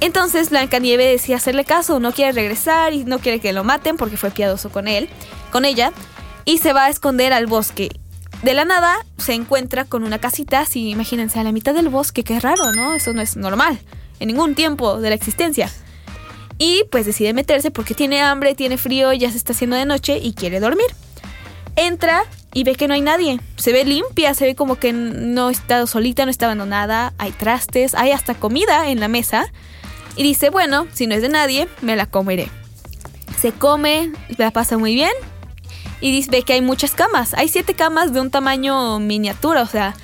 Entonces 0.00 0.50
Blancanieves 0.50 1.20
decide 1.20 1.36
hacerle 1.36 1.64
caso, 1.64 2.00
no 2.00 2.12
quiere 2.12 2.32
regresar 2.32 2.94
y 2.94 3.04
no 3.04 3.18
quiere 3.18 3.38
que 3.40 3.52
lo 3.52 3.64
maten 3.64 3.96
porque 3.96 4.16
fue 4.16 4.30
piadoso 4.30 4.70
con 4.70 4.88
él, 4.88 5.08
con 5.52 5.64
ella, 5.64 5.92
y 6.46 6.58
se 6.58 6.72
va 6.72 6.86
a 6.86 6.88
esconder 6.88 7.32
al 7.32 7.46
bosque. 7.46 7.90
De 8.42 8.54
la 8.54 8.64
nada 8.64 9.04
se 9.18 9.34
encuentra 9.34 9.84
con 9.84 10.02
una 10.02 10.18
casita, 10.18 10.60
así 10.60 10.88
imagínense, 10.88 11.38
a 11.38 11.44
la 11.44 11.52
mitad 11.52 11.74
del 11.74 11.90
bosque, 11.90 12.24
qué 12.24 12.40
raro, 12.40 12.72
¿no? 12.72 12.94
Eso 12.94 13.12
no 13.12 13.20
es 13.20 13.36
normal, 13.36 13.78
en 14.18 14.28
ningún 14.28 14.54
tiempo 14.54 14.98
de 14.98 15.10
la 15.10 15.14
existencia. 15.14 15.70
Y 16.56 16.84
pues 16.90 17.04
decide 17.04 17.34
meterse 17.34 17.70
porque 17.70 17.94
tiene 17.94 18.22
hambre, 18.22 18.54
tiene 18.54 18.78
frío, 18.78 19.12
ya 19.12 19.30
se 19.30 19.36
está 19.36 19.52
haciendo 19.52 19.76
de 19.76 19.84
noche 19.84 20.18
y 20.18 20.32
quiere 20.32 20.60
dormir. 20.60 20.86
Entra 21.76 22.24
y 22.52 22.64
ve 22.64 22.74
que 22.74 22.88
no 22.88 22.94
hay 22.94 23.00
nadie. 23.00 23.40
Se 23.56 23.72
ve 23.72 23.84
limpia, 23.84 24.34
se 24.34 24.44
ve 24.44 24.54
como 24.54 24.76
que 24.76 24.92
no 24.92 25.50
está 25.50 25.86
solita, 25.86 26.24
no 26.24 26.30
está 26.30 26.46
abandonada. 26.46 27.12
Hay 27.18 27.32
trastes, 27.32 27.94
hay 27.94 28.12
hasta 28.12 28.34
comida 28.34 28.88
en 28.88 29.00
la 29.00 29.08
mesa. 29.08 29.46
Y 30.16 30.22
dice, 30.22 30.50
bueno, 30.50 30.86
si 30.92 31.06
no 31.06 31.14
es 31.14 31.22
de 31.22 31.28
nadie, 31.28 31.68
me 31.80 31.96
la 31.96 32.06
comeré. 32.06 32.48
Se 33.40 33.52
come, 33.52 34.12
la 34.36 34.50
pasa 34.50 34.78
muy 34.78 34.94
bien. 34.94 35.12
Y 36.00 36.10
dice, 36.10 36.30
ve 36.30 36.42
que 36.42 36.54
hay 36.54 36.62
muchas 36.62 36.92
camas. 36.92 37.34
Hay 37.34 37.48
siete 37.48 37.74
camas 37.74 38.12
de 38.12 38.20
un 38.20 38.30
tamaño 38.30 38.98
miniatura, 38.98 39.62
o 39.62 39.66
sea, 39.66 39.94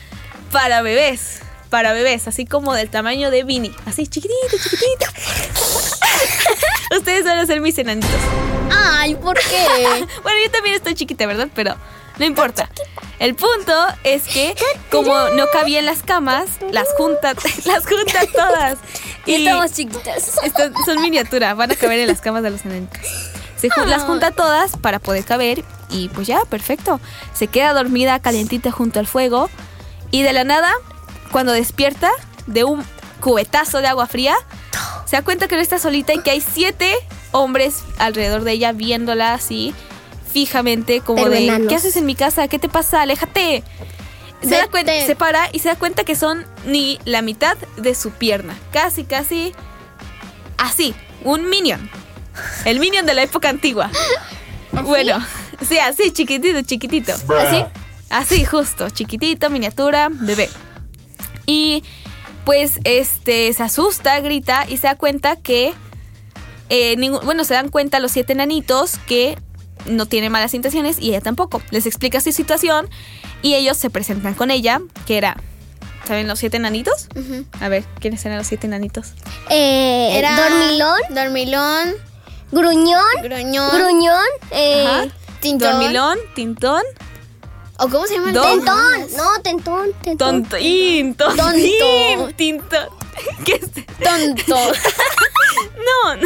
para 0.53 0.83
bebés. 0.83 1.41
Para 1.71 1.93
bebés, 1.93 2.29
así 2.29 2.47
como 2.47 2.75
del 2.75 2.89
tamaño 2.91 3.33
de 3.33 3.43
Vinny. 3.43 3.73
Así, 3.87 4.07
chiquitito, 4.07 4.57
chiquitito. 4.63 5.07
Ustedes 6.97 7.25
van 7.25 7.39
a 7.39 7.47
ser 7.47 7.61
mis 7.61 7.77
enanitos. 7.79 8.11
Ay, 8.71 9.17
¿por 9.17 9.37
qué? 9.37 10.07
Bueno, 10.23 10.39
yo 10.45 10.51
también 10.53 10.77
estoy 10.77 10.95
chiquita, 10.95 11.27
¿verdad? 11.27 11.49
Pero 11.55 11.75
no 12.19 12.25
importa. 12.25 12.71
El 13.19 13.35
punto 13.35 13.73
es 14.05 14.25
que 14.25 14.55
como 14.91 15.15
no 15.31 15.47
cabían 15.53 15.87
las 15.87 16.03
camas, 16.03 16.47
las 16.71 16.87
junta, 16.99 17.33
las 17.65 17.83
todas. 18.35 18.79
Y 19.25 19.37
estamos 19.37 19.73
chiquitas. 19.73 20.37
Están- 20.45 20.75
son 20.85 21.01
miniatura, 21.01 21.55
van 21.55 21.73
a 21.73 21.77
caber 21.77 22.01
en 22.01 22.09
las 22.09 22.21
camas 22.21 22.43
de 22.43 22.51
los 22.51 22.65
enanitos. 22.65 23.01
Se 23.57 23.69
ju- 23.71 23.87
las 23.87 24.03
junta 24.03 24.33
todas 24.33 24.77
para 24.77 24.99
poder 24.99 25.25
caber 25.25 25.65
y 25.89 26.09
pues 26.11 26.27
ya, 26.27 26.41
perfecto. 26.45 27.01
Se 27.35 27.47
queda 27.47 27.73
dormida 27.73 28.21
calientita 28.21 28.71
junto 28.71 29.01
al 29.01 29.07
fuego 29.07 29.49
y 30.11 30.23
de 30.23 30.33
la 30.35 30.45
nada, 30.45 30.71
cuando 31.33 31.53
despierta 31.53 32.11
de 32.47 32.65
un 32.65 32.85
cubetazo 33.21 33.79
de 33.81 33.87
agua 33.89 34.07
fría, 34.07 34.35
se 35.07 35.17
da 35.17 35.23
cuenta 35.23 35.49
que 35.49 35.57
no 35.57 35.63
está 35.63 35.79
solita 35.79 36.13
y 36.13 36.19
que 36.21 36.31
hay 36.33 36.43
siete 36.43 36.95
hombres 37.33 37.77
alrededor 37.99 38.45
de 38.45 38.53
ella 38.53 38.73
viéndola 38.73 39.33
así 39.33 39.75
fijamente 40.37 41.01
como 41.01 41.23
Pero 41.23 41.31
de 41.31 41.45
enanos. 41.47 41.69
¿qué 41.69 41.77
haces 41.77 41.97
en 41.97 42.05
mi 42.05 42.15
casa? 42.15 42.47
¿Qué 42.47 42.59
te 42.59 42.69
pasa? 42.69 43.01
Aléjate. 43.01 43.63
Se, 44.43 44.51
da 44.51 44.69
cuenta, 44.69 44.93
se 45.07 45.17
para 45.17 45.49
y 45.51 45.61
se 45.61 45.71
da 45.71 45.77
cuenta 45.77 46.05
que 46.05 46.15
son 46.15 46.45
ni 46.67 46.99
la 47.07 47.23
mitad 47.23 47.57
de 47.79 47.95
su 47.95 48.11
pierna. 48.11 48.55
Casi, 48.71 49.05
casi 49.05 49.55
así. 50.59 50.95
Un 51.25 51.49
minion. 51.49 51.89
El 52.67 52.81
minion 52.81 53.07
de 53.07 53.15
la 53.15 53.23
época 53.23 53.49
antigua. 53.49 53.91
Bueno, 54.83 55.25
sí, 55.67 55.79
así, 55.79 56.11
chiquitito, 56.11 56.61
chiquitito. 56.61 57.13
Así, 57.15 57.65
así, 58.11 58.45
justo, 58.45 58.91
chiquitito, 58.91 59.49
miniatura, 59.49 60.11
bebé. 60.13 60.51
Y 61.47 61.83
pues 62.45 62.79
este 62.85 63.51
se 63.55 63.63
asusta, 63.63 64.21
grita 64.21 64.67
y 64.69 64.77
se 64.77 64.87
da 64.89 64.97
cuenta 64.97 65.37
que. 65.37 65.73
eh, 66.69 66.95
ningún- 66.99 67.25
bueno, 67.25 67.45
se 67.45 67.55
dan 67.55 67.71
cuenta 67.71 68.01
los 68.01 68.11
siete 68.13 68.35
nanitos 68.35 68.99
que 69.07 69.39
no 69.89 70.07
tiene 70.07 70.31
malas 70.31 70.55
intenciones 70.55 70.99
y 71.01 71.11
ella 71.11 71.21
tampoco. 71.21 71.63
Les 71.71 71.87
explica 71.87 72.21
su 72.21 72.33
situación 72.33 72.89
y 73.43 73.55
ellos 73.55 73.77
se 73.77 73.91
presentan 73.91 74.35
con 74.35 74.51
ella, 74.51 74.81
que 75.07 75.17
era. 75.19 75.37
¿Saben 76.07 76.29
los 76.29 76.39
siete 76.39 76.59
nanitos? 76.61 77.09
A 77.61 77.69
ver, 77.69 77.85
¿quiénes 78.01 78.25
eran 78.25 78.39
los 78.39 78.47
siete 78.47 78.69
nanitos? 78.69 79.15
Eh, 79.51 80.11
Era 80.17 80.37
dormilón, 80.41 81.01
Dormilón, 81.11 81.95
gruñón, 82.53 83.03
gruñón, 83.25 83.71
gruñón, 83.77 84.25
eh, 84.53 84.85
Ajá. 84.87 85.07
tintón. 85.41 85.73
Dormilón, 85.73 86.19
Tintón, 86.37 86.83
¿O 87.79 87.89
cómo 87.89 88.07
se 88.07 88.15
llama? 88.15 88.27
tentón, 88.33 88.65
no, 89.17 89.43
tentón, 89.43 89.93
tentón. 90.03 90.45
Tontín, 90.45 91.15
Tonto. 91.17 91.43
Tontín, 91.43 92.35
Tintón. 92.37 92.89
¿Qué 93.45 93.55
es? 93.55 93.71
Tonto. 93.99 94.57
No, 95.77 96.17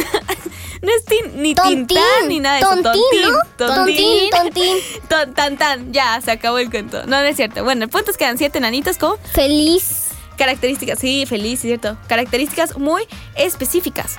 no, 0.81 0.89
es 0.91 1.05
tin- 1.05 1.33
ni 1.35 1.53
Tontín, 1.55 1.87
tintán 1.87 2.27
ni 2.27 2.39
nada 2.39 2.55
de 2.55 2.61
eso. 2.61 2.69
tontín, 2.81 3.21
¿no? 3.21 3.37
Tontín, 3.67 4.29
tontín. 4.31 4.77
Ton- 5.09 5.33
tan, 5.33 5.57
tan, 5.57 5.93
ya, 5.93 6.19
se 6.21 6.31
acabó 6.31 6.57
el 6.57 6.69
cuento. 6.69 7.01
No, 7.03 7.21
no 7.21 7.25
es 7.25 7.35
cierto. 7.35 7.63
Bueno, 7.63 7.83
el 7.83 7.89
punto 7.89 8.11
es 8.11 8.17
que 8.17 8.23
eran 8.23 8.37
siete 8.37 8.59
nanitos 8.59 8.97
con 8.97 9.17
Feliz. 9.33 10.07
características, 10.37 10.97
sí, 10.99 11.25
feliz, 11.27 11.55
es 11.59 11.61
cierto. 11.61 11.97
Características 12.07 12.77
muy 12.77 13.03
específicas. 13.35 14.15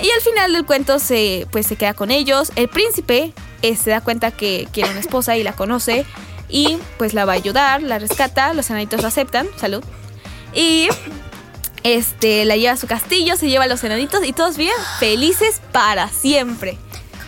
Y 0.00 0.10
al 0.12 0.20
final 0.22 0.52
del 0.52 0.64
cuento 0.64 0.98
se, 0.98 1.46
pues, 1.50 1.66
se 1.66 1.76
queda 1.76 1.92
con 1.94 2.10
ellos. 2.10 2.52
El 2.56 2.68
príncipe 2.68 3.32
eh, 3.62 3.76
se 3.76 3.90
da 3.90 4.00
cuenta 4.00 4.30
que 4.30 4.66
quiere 4.72 4.90
una 4.90 5.00
esposa 5.00 5.36
y 5.36 5.42
la 5.42 5.52
conoce. 5.54 6.06
Y 6.48 6.78
pues 6.98 7.14
la 7.14 7.24
va 7.26 7.32
a 7.32 7.36
ayudar, 7.36 7.82
la 7.82 7.98
rescata. 7.98 8.54
Los 8.54 8.70
enanitos 8.70 9.02
lo 9.02 9.08
aceptan. 9.08 9.48
Salud. 9.56 9.84
Y 10.54 10.88
este 11.84 12.44
la 12.44 12.56
lleva 12.56 12.72
a 12.72 12.76
su 12.76 12.86
castillo, 12.86 13.36
se 13.36 13.48
lleva 13.48 13.64
a 13.64 13.68
los 13.68 13.82
enanitos 13.84 14.24
y 14.24 14.32
todos 14.32 14.56
viven 14.56 14.74
felices 14.98 15.60
para 15.72 16.08
siempre. 16.08 16.78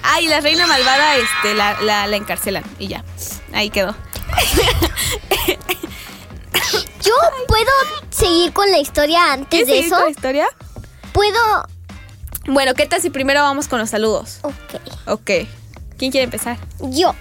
Ay, 0.02 0.26
la 0.26 0.40
reina 0.40 0.66
malvada 0.66 1.16
este, 1.16 1.54
la, 1.54 1.80
la, 1.82 2.06
la 2.06 2.16
encarcelan 2.16 2.64
y 2.78 2.88
ya. 2.88 3.04
Ahí 3.52 3.70
quedó. 3.70 3.94
Yo 7.02 7.12
puedo 7.48 7.70
seguir 8.10 8.52
con 8.52 8.70
la 8.70 8.78
historia 8.78 9.32
antes 9.32 9.48
¿Quieres 9.48 9.66
de 9.68 9.72
seguir 9.74 9.86
eso. 9.86 9.96
con 9.96 10.04
la 10.04 10.10
historia? 10.10 10.46
Puedo. 11.12 11.68
Bueno, 12.46 12.74
¿qué 12.74 12.86
tal 12.86 13.00
si 13.00 13.10
primero 13.10 13.42
vamos 13.42 13.68
con 13.68 13.78
los 13.78 13.90
saludos? 13.90 14.38
Ok. 14.42 14.52
Ok. 15.06 15.30
¿Quién 15.98 16.10
quiere 16.10 16.24
empezar? 16.24 16.58
Yo. 16.80 17.14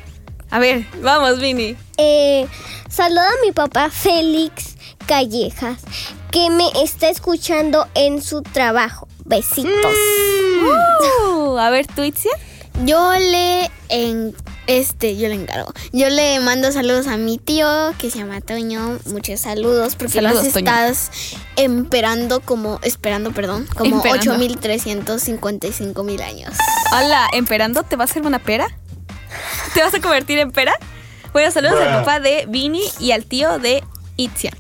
A 0.50 0.60
ver, 0.60 0.86
vamos, 1.02 1.40
Vini. 1.40 1.76
Eh, 1.98 2.48
saludo 2.90 3.22
a 3.22 3.46
mi 3.46 3.52
papá 3.52 3.90
Félix 3.90 4.76
Callejas, 5.08 5.80
que 6.32 6.50
me 6.50 6.70
está 6.82 7.10
escuchando 7.10 7.88
en 7.94 8.22
su 8.22 8.42
trabajo. 8.42 9.08
Besitos. 9.26 9.72
Uh, 11.26 11.58
a 11.58 11.72
ver, 11.72 11.88
¿tú, 11.88 12.04
Itzia? 12.04 12.32
Yo 12.86 13.12
le 13.18 13.72
en 13.90 14.36
este, 14.68 15.18
yo 15.18 15.28
le 15.28 15.34
encargo. 15.36 15.74
Yo 15.92 16.10
le 16.10 16.40
mando 16.40 16.72
saludos 16.72 17.08
a 17.08 17.18
mi 17.18 17.38
tío 17.38 17.68
que 17.98 18.12
se 18.12 18.20
llama 18.20 18.40
Toño. 18.42 19.00
Muchos 19.08 19.40
saludos 19.40 19.96
porque 19.96 20.14
Saludos, 20.14 20.46
los 20.46 20.54
Toño. 20.54 20.70
estás 20.70 21.12
esperando 21.58 22.40
como 22.42 22.80
esperando, 22.84 23.32
perdón, 23.32 23.68
como 23.76 23.98
Esperando. 23.98 24.34
8355 24.34 26.04
mil 26.04 26.22
años. 26.22 26.54
Hola, 26.94 27.28
¿emperando? 27.34 27.84
¿Te 27.84 27.96
vas 27.96 28.12
a 28.12 28.14
hacer 28.14 28.26
una 28.26 28.40
pera? 28.40 28.68
¿Te 29.74 29.82
vas 29.82 29.94
a 29.94 30.00
convertir 30.00 30.38
en 30.38 30.52
pera? 30.52 30.74
Bueno, 31.34 31.52
saludos 31.52 31.82
al 31.82 32.00
papá 32.00 32.20
de 32.20 32.46
Vini 32.48 32.84
y 33.00 33.12
al 33.12 33.26
tío 33.26 33.58
de 33.60 33.84
Itzia. 34.18 34.52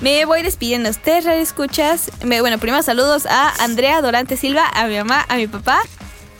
Me 0.00 0.24
voy 0.24 0.42
despidiendo. 0.42 0.90
Ustedes, 0.90 1.24
radio 1.24 1.40
escuchas. 1.42 2.10
Me- 2.22 2.40
bueno, 2.40 2.58
primero 2.58 2.82
saludos 2.82 3.26
a 3.26 3.50
Andrea 3.62 4.00
Dorante 4.00 4.36
Silva, 4.36 4.68
a 4.72 4.86
mi 4.86 4.96
mamá, 4.96 5.24
a 5.28 5.36
mi 5.36 5.46
papá 5.48 5.80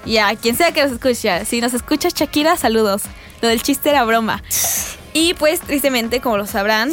y 0.04 0.18
a 0.18 0.34
quien 0.36 0.56
sea 0.56 0.72
que 0.72 0.82
nos 0.82 0.92
escucha. 0.92 1.44
Si 1.44 1.60
nos 1.60 1.74
escuchas, 1.74 2.14
Shakira, 2.14 2.56
saludos. 2.56 3.02
Lo 3.40 3.48
del 3.48 3.62
chiste 3.62 3.90
era 3.90 4.04
broma. 4.04 4.42
Y 5.12 5.34
pues, 5.34 5.60
tristemente, 5.60 6.20
como 6.20 6.36
lo 6.38 6.46
sabrán, 6.46 6.90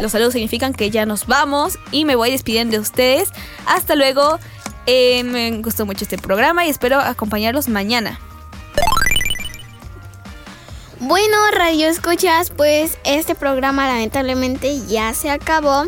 los 0.00 0.12
saludos 0.12 0.32
significan 0.32 0.72
que 0.72 0.90
ya 0.90 1.04
nos 1.04 1.26
vamos 1.26 1.78
y 1.92 2.04
me 2.06 2.16
voy 2.16 2.30
despidiendo 2.30 2.72
de 2.72 2.78
ustedes. 2.80 3.30
Hasta 3.66 3.94
luego. 3.94 4.38
Eh, 4.88 5.24
me 5.24 5.50
gustó 5.62 5.84
mucho 5.84 6.04
este 6.04 6.16
programa 6.16 6.64
y 6.64 6.70
espero 6.70 7.00
acompañarlos 7.00 7.66
mañana. 7.68 8.20
Bueno, 11.00 11.36
radio 11.52 11.88
escuchas, 11.88 12.50
pues 12.56 12.96
este 13.04 13.34
programa 13.34 13.86
lamentablemente 13.88 14.86
ya 14.86 15.12
se 15.12 15.28
acabó 15.30 15.86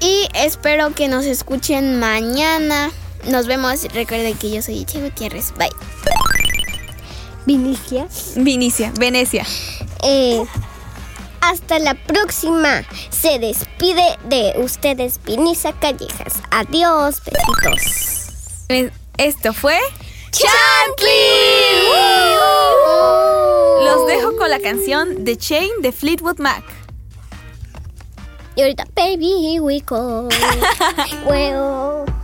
y 0.00 0.28
espero 0.34 0.94
que 0.94 1.08
nos 1.08 1.24
escuchen 1.24 1.98
mañana. 1.98 2.90
Nos 3.26 3.46
vemos. 3.46 3.82
Recuerden 3.92 4.36
que 4.36 4.50
yo 4.50 4.62
soy 4.62 4.84
Che 4.84 5.00
Gutiérrez. 5.00 5.52
Bye. 5.56 5.70
Vinicia. 7.46 8.06
Vinicia, 8.36 8.92
Venecia. 8.98 9.44
Eh, 10.02 10.44
hasta 11.40 11.78
la 11.78 11.94
próxima. 11.94 12.84
Se 13.10 13.38
despide 13.38 14.18
de 14.24 14.54
ustedes 14.58 15.20
Vinicia 15.24 15.72
Callejas. 15.72 16.34
Adiós, 16.50 17.22
besitos. 17.24 18.92
Esto 19.16 19.52
fue 19.52 19.78
Chantley. 20.30 21.10
Uh. 21.90 23.84
Los 23.84 24.06
dejo 24.06 24.36
con 24.36 24.50
la 24.50 24.60
canción 24.60 25.24
The 25.24 25.36
Chain 25.36 25.70
de 25.80 25.92
Fleetwood 25.92 26.38
Mac. 26.38 26.62
You're 28.58 28.74
the 28.74 28.86
baby 28.96 29.60
we 29.62 29.78
call. 29.78 30.26
well. 31.30 32.17